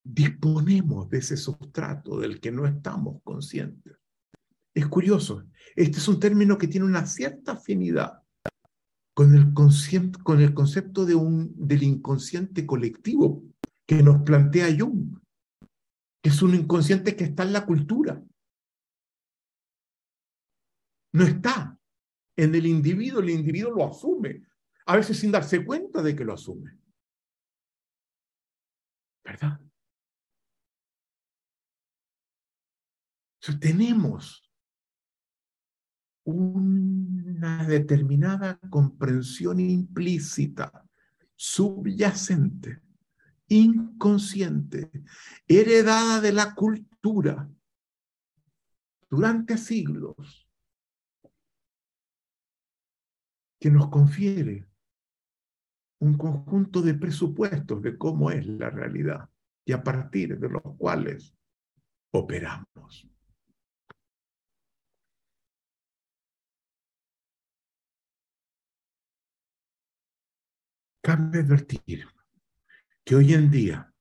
[0.05, 3.97] Disponemos de ese sustrato del que no estamos conscientes.
[4.73, 5.45] Es curioso,
[5.75, 8.23] este es un término que tiene una cierta afinidad
[9.17, 9.55] con el,
[10.23, 13.45] con el concepto de un, del inconsciente colectivo
[13.87, 15.19] que nos plantea Jung,
[16.23, 18.23] que es un inconsciente que está en la cultura,
[21.15, 21.81] No está
[22.37, 24.47] en el individuo, el individuo lo asume,
[24.85, 26.79] a veces sin darse cuenta de que lo asume.
[29.25, 29.59] ¿Verdad?
[33.61, 34.46] tenemos
[36.27, 40.85] una determinada comprensión implícita,
[41.37, 42.83] subyacente,
[43.47, 44.91] inconsciente,
[45.47, 47.49] heredada de la cultura
[49.09, 50.49] durante siglos,
[53.61, 54.69] que nos confiere
[56.01, 59.31] un conjunto de presupuestos de cómo es la realidad
[59.65, 61.35] y a partir de los cuales
[62.11, 63.16] operamos.
[71.07, 72.05] Cabe advertir
[73.05, 73.95] que hoy en día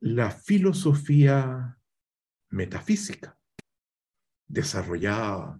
[0.00, 1.78] la filosofía
[2.50, 3.38] metafísica
[4.46, 5.58] desarrollada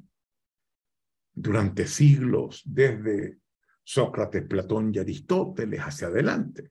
[1.32, 3.38] durante siglos desde
[3.82, 6.70] Sócrates, Platón y Aristóteles hacia adelante.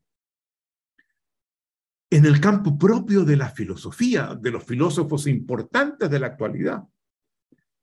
[2.11, 6.83] En el campo propio de la filosofía, de los filósofos importantes de la actualidad,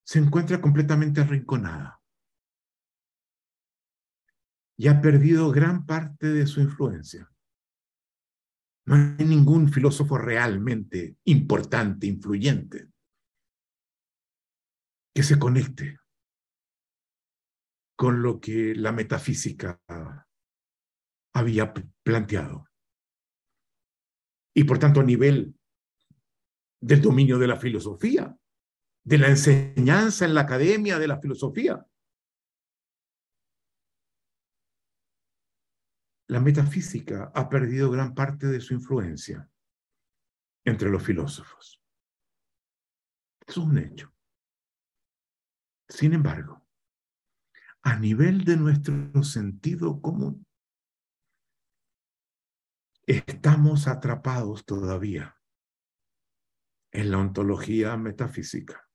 [0.05, 2.00] se encuentra completamente arrinconada
[4.81, 7.31] y ha perdido gran parte de su influencia.
[8.86, 12.89] No hay ningún filósofo realmente importante, influyente,
[15.15, 15.98] que se conecte
[17.94, 19.82] con lo que la metafísica
[21.35, 22.66] había planteado.
[24.57, 25.55] Y por tanto, a nivel
[26.81, 28.35] del dominio de la filosofía,
[29.05, 31.86] de la enseñanza en la academia de la filosofía,
[36.31, 39.51] la metafísica ha perdido gran parte de su influencia
[40.65, 41.82] entre los filósofos.
[43.44, 44.15] Es un hecho.
[45.89, 46.65] Sin embargo,
[47.82, 50.47] a nivel de nuestro sentido común,
[53.09, 55.36] estamos atrapados todavía
[56.93, 58.89] en la ontología metafísica.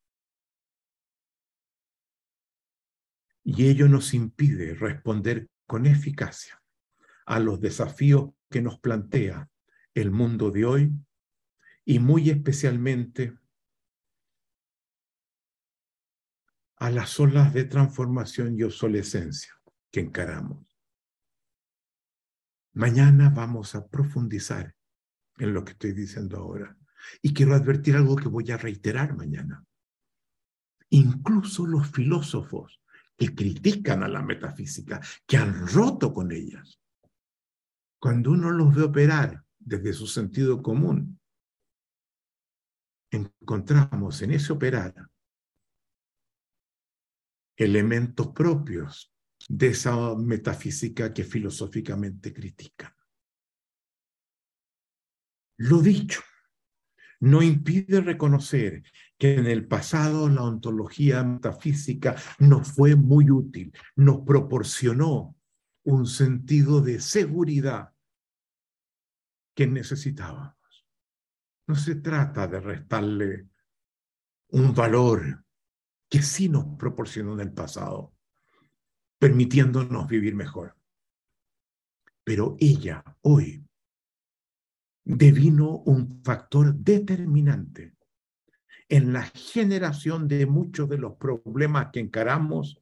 [3.44, 6.62] Y ello nos impide responder con eficacia
[7.26, 9.50] a los desafíos que nos plantea
[9.94, 10.92] el mundo de hoy
[11.84, 13.38] y muy especialmente
[16.78, 19.54] a las olas de transformación y obsolescencia
[19.92, 20.66] que encaramos.
[22.74, 24.76] Mañana vamos a profundizar
[25.38, 26.78] en lo que estoy diciendo ahora.
[27.22, 29.64] Y quiero advertir algo que voy a reiterar mañana.
[30.90, 32.82] Incluso los filósofos
[33.18, 36.80] que critican a la metafísica, que han roto con ellas,
[38.06, 41.20] cuando uno los ve operar desde su sentido común,
[43.10, 44.94] encontramos en ese operar
[47.58, 49.12] elementos propios
[49.50, 52.94] de esa metafísica que filosóficamente critican.
[55.58, 56.22] Lo dicho
[57.22, 58.84] no impide reconocer
[59.18, 65.36] que en el pasado la ontología metafísica nos fue muy útil, nos proporcionó
[65.86, 67.95] un sentido de seguridad
[69.56, 70.54] que necesitábamos.
[71.68, 73.50] No se trata de restarle
[74.50, 75.44] un valor
[76.10, 78.14] que sí nos proporcionó en el pasado,
[79.18, 80.78] permitiéndonos vivir mejor.
[82.24, 83.66] Pero ella hoy
[85.04, 87.96] devino un factor determinante
[88.90, 92.82] en la generación de muchos de los problemas que encaramos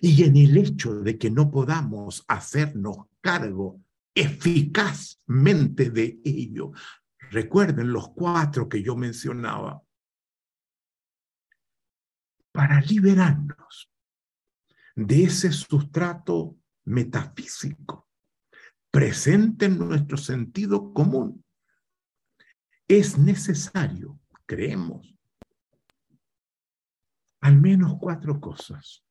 [0.00, 3.80] y en el hecho de que no podamos hacernos cargo
[4.20, 6.72] eficazmente de ello.
[7.30, 9.82] Recuerden los cuatro que yo mencionaba.
[12.52, 13.92] Para liberarnos
[14.96, 18.08] de ese sustrato metafísico
[18.90, 21.44] presente en nuestro sentido común,
[22.88, 25.14] es necesario, creemos,
[27.40, 29.04] al menos cuatro cosas.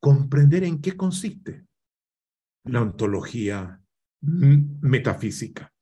[0.00, 1.66] Comprender en qué consiste
[2.64, 3.82] la ontología
[4.20, 5.72] metafísica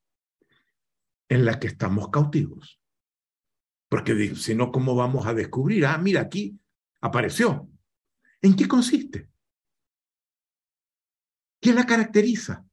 [1.29, 2.81] en la que estamos cautivos.
[3.89, 5.87] Porque si no, ¿cómo vamos a descubrir?
[5.87, 6.59] Ah, mira, aquí
[7.01, 7.69] apareció.
[8.43, 9.31] ¿En qué consiste?
[11.61, 12.65] ¿Qué la caracteriza?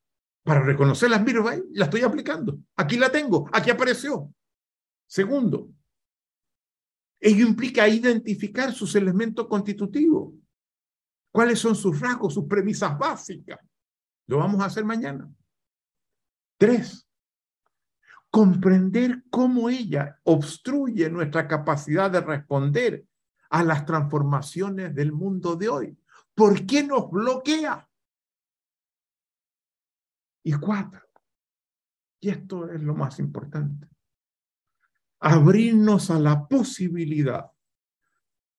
[0.43, 1.41] Para reconocerlas, mira,
[1.71, 2.59] la estoy aplicando.
[2.75, 4.33] Aquí la tengo, aquí apareció.
[5.07, 5.69] Segundo,
[7.19, 10.33] ello implica identificar sus elementos constitutivos.
[11.31, 13.59] ¿Cuáles son sus rasgos, sus premisas básicas?
[14.27, 15.31] Lo vamos a hacer mañana.
[16.63, 17.09] Tres,
[18.29, 23.05] comprender cómo ella obstruye nuestra capacidad de responder
[23.49, 25.99] a las transformaciones del mundo de hoy?
[26.33, 27.85] ¿Por qué nos bloquea?
[30.43, 31.01] Y cuatro,
[32.21, 33.89] y esto es lo más importante,
[35.19, 37.51] abrirnos a la posibilidad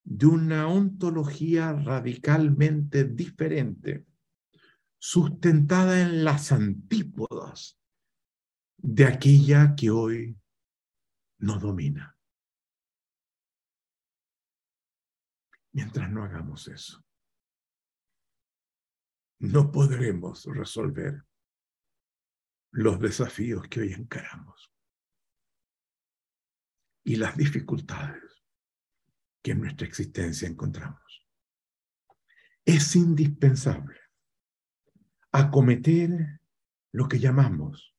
[0.03, 4.05] de una ontología radicalmente diferente,
[4.99, 7.79] sustentada en las antípodas
[8.87, 10.39] de aquella que hoy
[11.39, 12.19] nos domina.
[15.73, 17.03] Mientras no hagamos eso,
[19.39, 21.25] no podremos resolver
[22.73, 24.71] los desafíos que hoy encaramos
[27.05, 28.45] y las dificultades
[29.43, 31.27] que en nuestra existencia encontramos.
[32.67, 33.99] Es indispensable
[35.33, 36.39] acometer
[36.93, 37.94] lo que llamamos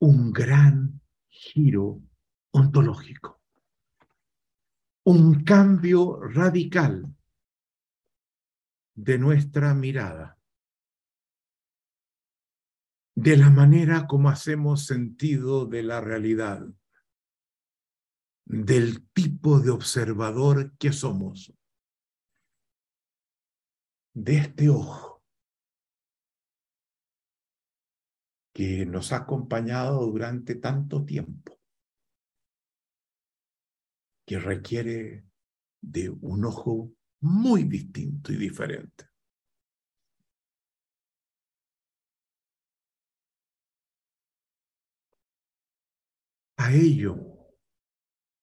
[0.00, 2.02] un gran giro
[2.52, 3.40] ontológico,
[5.04, 7.14] un cambio radical
[8.94, 10.38] de nuestra mirada
[13.14, 16.66] de la manera como hacemos sentido de la realidad,
[18.46, 21.52] del tipo de observador que somos,
[24.14, 25.09] de este ojo
[28.60, 31.58] que nos ha acompañado durante tanto tiempo,
[34.26, 35.24] que requiere
[35.80, 39.08] de un ojo muy distinto y diferente.
[46.58, 47.16] A ello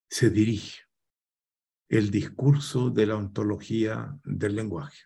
[0.10, 0.82] se dirige
[1.90, 5.04] el discurso de la ontología del lenguaje.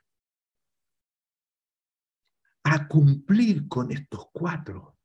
[2.64, 5.01] A cumplir con estos cuatro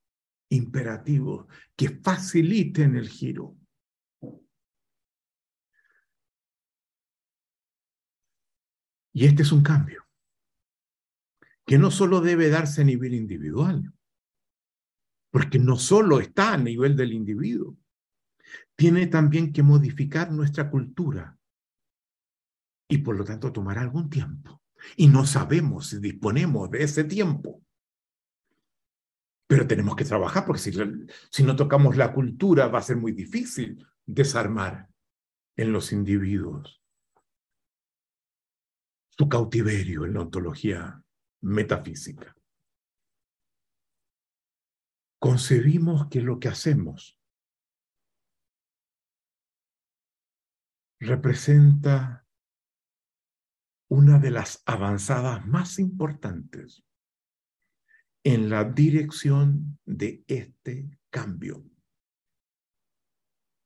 [0.48, 3.56] imperativos que faciliten el giro.
[9.12, 10.06] Y este es un cambio
[11.66, 13.92] que no solo debe darse a nivel individual,
[15.32, 17.76] porque no solo está a nivel del individuo,
[18.76, 21.36] tiene también que modificar nuestra cultura
[22.88, 24.62] y por lo tanto tomar algún tiempo.
[24.96, 27.65] Y no sabemos si disponemos de ese tiempo.
[29.46, 30.72] Pero tenemos que trabajar porque si,
[31.30, 34.88] si no tocamos la cultura va a ser muy difícil desarmar
[35.56, 36.82] en los individuos
[39.18, 41.02] su cautiverio en la ontología
[41.40, 42.36] metafísica.
[45.18, 47.18] Concebimos que lo que hacemos
[51.00, 52.26] representa
[53.88, 56.85] una de las avanzadas más importantes
[58.26, 61.64] en la dirección de este cambio,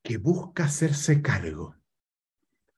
[0.04, 1.76] que busca hacerse cargo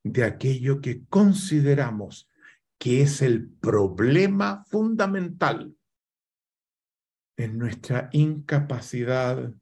[0.05, 2.31] de aquello que consideramos
[2.79, 5.77] que es el problema fundamental
[7.37, 9.53] en nuestra incapacidad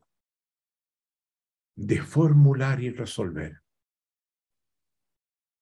[1.75, 3.63] de formular y resolver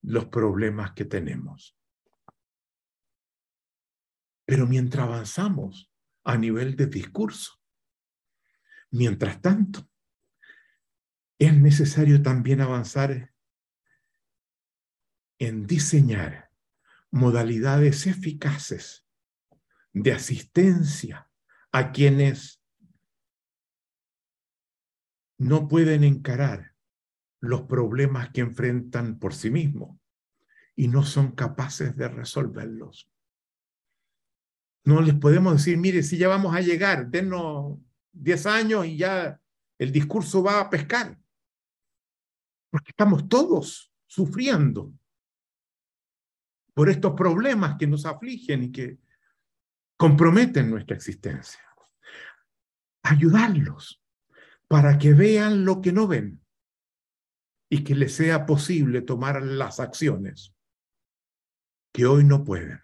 [0.03, 1.79] los problemas que tenemos.
[4.45, 5.88] Pero mientras avanzamos
[6.29, 7.59] a nivel de discurso,
[8.91, 9.89] mientras tanto,
[11.39, 13.33] es necesario también avanzar
[15.39, 16.51] en diseñar
[17.11, 19.07] modalidades eficaces
[19.95, 21.31] de asistencia
[21.73, 22.63] a quienes
[25.39, 26.75] no pueden encarar
[27.41, 29.99] los problemas que enfrentan por sí mismos
[30.77, 33.11] y no son capaces de resolverlos.
[34.89, 37.79] No les podemos decir, mire, si ya vamos a llegar, denos
[38.13, 39.39] 10 años y ya
[39.77, 41.15] el discurso va a pescar.
[42.71, 44.95] Porque estamos todos sufriendo
[46.73, 48.99] por estos problemas que nos afligen y que
[49.99, 51.61] comprometen nuestra existencia.
[53.03, 54.03] Ayudarlos
[54.69, 56.43] para que vean lo que no ven
[57.69, 60.55] y que les sea posible tomar las acciones
[61.93, 62.81] que hoy no pueden,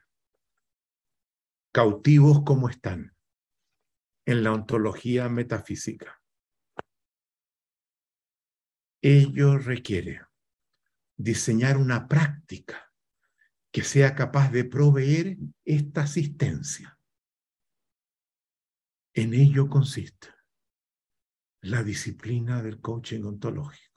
[1.74, 3.16] cautivos como están
[4.24, 6.22] en la ontología metafísica.
[9.02, 10.20] Ello requiere
[11.16, 12.92] diseñar una práctica
[13.72, 16.96] que sea capaz de proveer esta asistencia.
[19.12, 20.28] En ello consiste
[21.62, 23.93] la disciplina del coaching ontológico.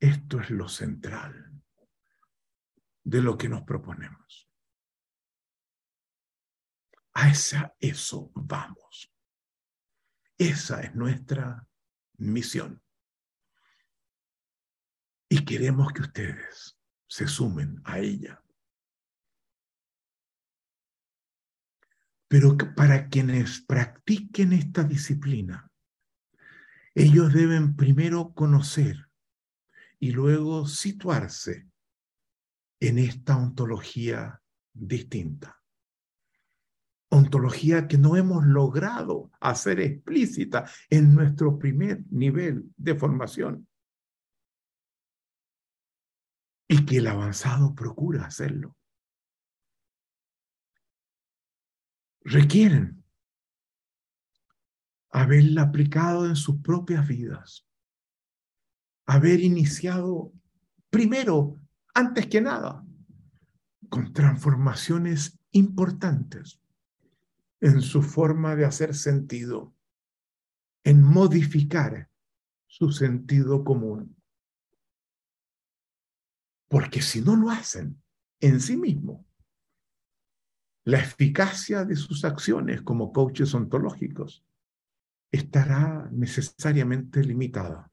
[0.00, 1.62] Esto es lo central
[3.02, 4.48] de lo que nos proponemos.
[7.14, 9.12] A esa, eso vamos.
[10.36, 11.66] Esa es nuestra
[12.18, 12.80] misión.
[15.28, 18.42] Y queremos que ustedes se sumen a ella.
[22.28, 25.72] Pero para quienes practiquen esta disciplina,
[26.94, 29.07] ellos deben primero conocer
[30.00, 31.68] y luego situarse
[32.80, 34.40] en esta ontología
[34.72, 35.60] distinta.
[37.10, 43.68] Ontología que no hemos logrado hacer explícita en nuestro primer nivel de formación.
[46.68, 48.76] Y que el avanzado procura hacerlo.
[52.20, 53.02] Requieren
[55.10, 57.67] haberla aplicado en sus propias vidas,
[59.08, 60.34] haber iniciado
[60.90, 61.58] primero,
[61.94, 62.84] antes que nada,
[63.88, 66.60] con transformaciones importantes
[67.60, 69.74] en su forma de hacer sentido,
[70.84, 72.10] en modificar
[72.66, 74.14] su sentido común.
[76.68, 78.02] Porque si no lo hacen
[78.40, 79.26] en sí mismo,
[80.84, 84.44] la eficacia de sus acciones como coaches ontológicos
[85.32, 87.90] estará necesariamente limitada.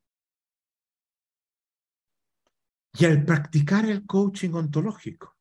[2.97, 5.35] Y al practicar el coaching ontológico,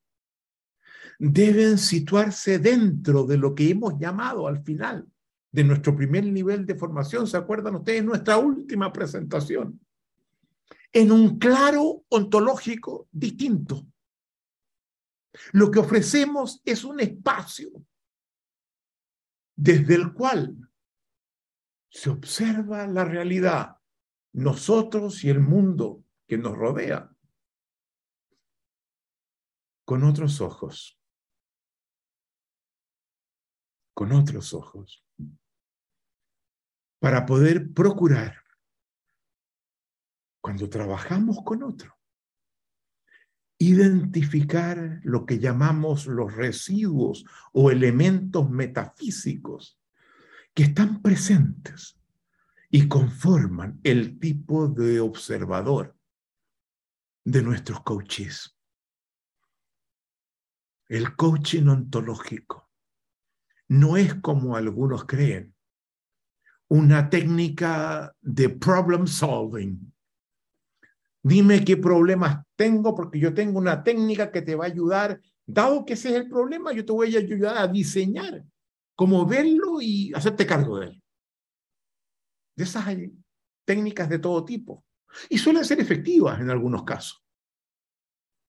[1.18, 5.06] deben situarse dentro de lo que hemos llamado al final
[5.52, 7.26] de nuestro primer nivel de formación.
[7.28, 8.04] ¿Se acuerdan ustedes?
[8.04, 9.80] Nuestra última presentación.
[10.92, 13.86] En un claro ontológico distinto.
[15.52, 17.70] Lo que ofrecemos es un espacio
[19.56, 20.56] desde el cual
[21.88, 23.76] se observa la realidad,
[24.32, 27.13] nosotros y el mundo que nos rodea,
[29.84, 30.98] con otros ojos,
[33.94, 35.04] con otros ojos,
[36.98, 38.42] para poder procurar,
[40.40, 41.98] cuando trabajamos con otro,
[43.58, 49.78] identificar lo que llamamos los residuos o elementos metafísicos
[50.54, 51.98] que están presentes
[52.70, 55.96] y conforman el tipo de observador
[57.24, 58.53] de nuestros coaches.
[60.88, 62.70] El coaching ontológico
[63.68, 65.54] no es como algunos creen,
[66.68, 69.92] una técnica de problem solving.
[71.22, 75.20] Dime qué problemas tengo porque yo tengo una técnica que te va a ayudar.
[75.46, 78.44] Dado que ese es el problema, yo te voy a ayudar a diseñar
[78.94, 81.02] como verlo y hacerte cargo de él.
[82.56, 83.12] De esas hay
[83.64, 84.84] técnicas de todo tipo.
[85.28, 87.24] Y suelen ser efectivas en algunos casos.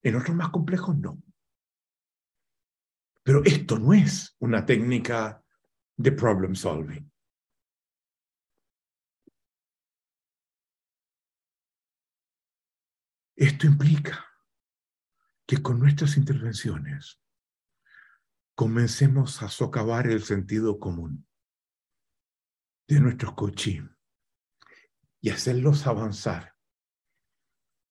[0.03, 1.21] En otros más complejos no.
[3.25, 5.43] Pero esto no es una técnica
[5.97, 7.11] de problem solving.
[13.35, 14.23] Esto implica
[15.47, 17.19] que con nuestras intervenciones
[18.53, 21.27] comencemos a socavar el sentido común
[22.87, 23.83] de nuestros coaches
[25.19, 26.55] y hacerlos avanzar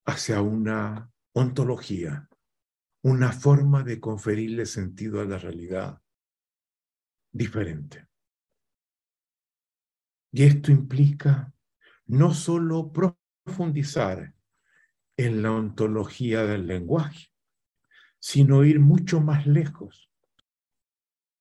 [0.07, 2.29] hacia una ontología,
[3.05, 6.01] una forma de conferirle sentido a la realidad
[7.31, 8.09] diferente.
[10.33, 11.53] Y esto implica
[12.07, 14.35] no solo profundizar
[15.19, 17.29] en la ontología del lenguaje,
[18.19, 20.11] sino ir mucho más lejos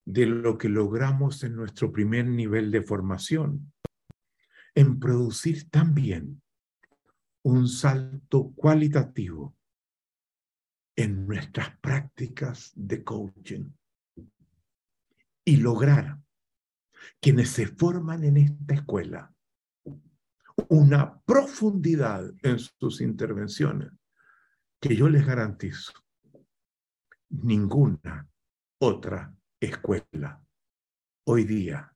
[0.03, 3.71] de lo que logramos en nuestro primer nivel de formación,
[4.75, 6.41] en producir también
[7.41, 9.55] un salto cualitativo
[10.95, 13.69] en nuestras prácticas de coaching
[15.45, 16.19] y lograr
[17.19, 19.33] quienes se forman en esta escuela
[20.69, 23.91] una profundidad en sus intervenciones
[24.79, 25.93] que yo les garantizo
[27.29, 28.29] ninguna
[28.79, 30.41] otra escuela
[31.25, 31.95] hoy día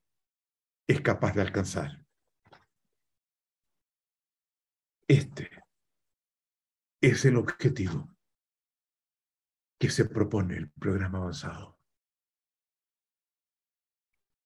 [0.87, 2.05] es capaz de alcanzar.
[5.07, 5.49] Este
[7.01, 8.16] es el objetivo
[9.79, 11.79] que se propone el programa avanzado.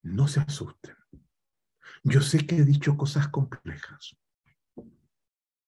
[0.03, 0.95] No se asusten.
[2.03, 4.17] Yo sé que he dicho cosas complejas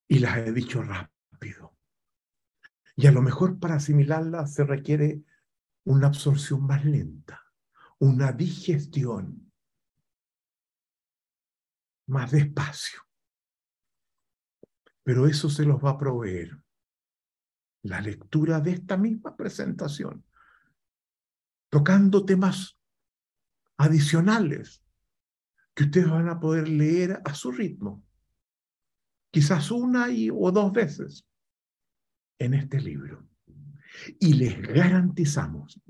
[0.08, 1.78] y las he dicho rápido.
[2.96, 5.24] Y a lo mejor para asimilarlas se requiere
[5.86, 7.44] una absorción más lenta
[8.04, 9.50] una digestión
[12.08, 13.00] más despacio.
[15.04, 16.63] Pero eso se los va a proveer
[17.84, 20.26] la lectura de esta misma presentación,
[21.70, 22.78] tocando temas
[23.78, 24.84] adicionales
[25.74, 28.04] que ustedes van a poder leer a su ritmo,
[29.32, 31.28] quizás una y, o dos veces
[32.40, 33.28] en este libro.
[34.20, 35.82] Y les garantizamos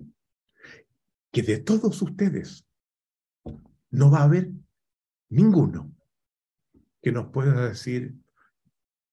[1.31, 2.65] que de todos ustedes
[3.91, 4.51] no va a haber
[5.29, 5.95] ninguno
[7.01, 8.15] que nos pueda decir,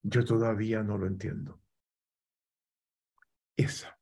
[0.02, 1.60] yo todavía no lo entiendo.
[3.57, 3.99] Esa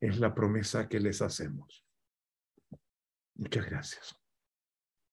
[0.00, 1.84] es la promesa que les hacemos.
[3.36, 4.23] Muchas gracias.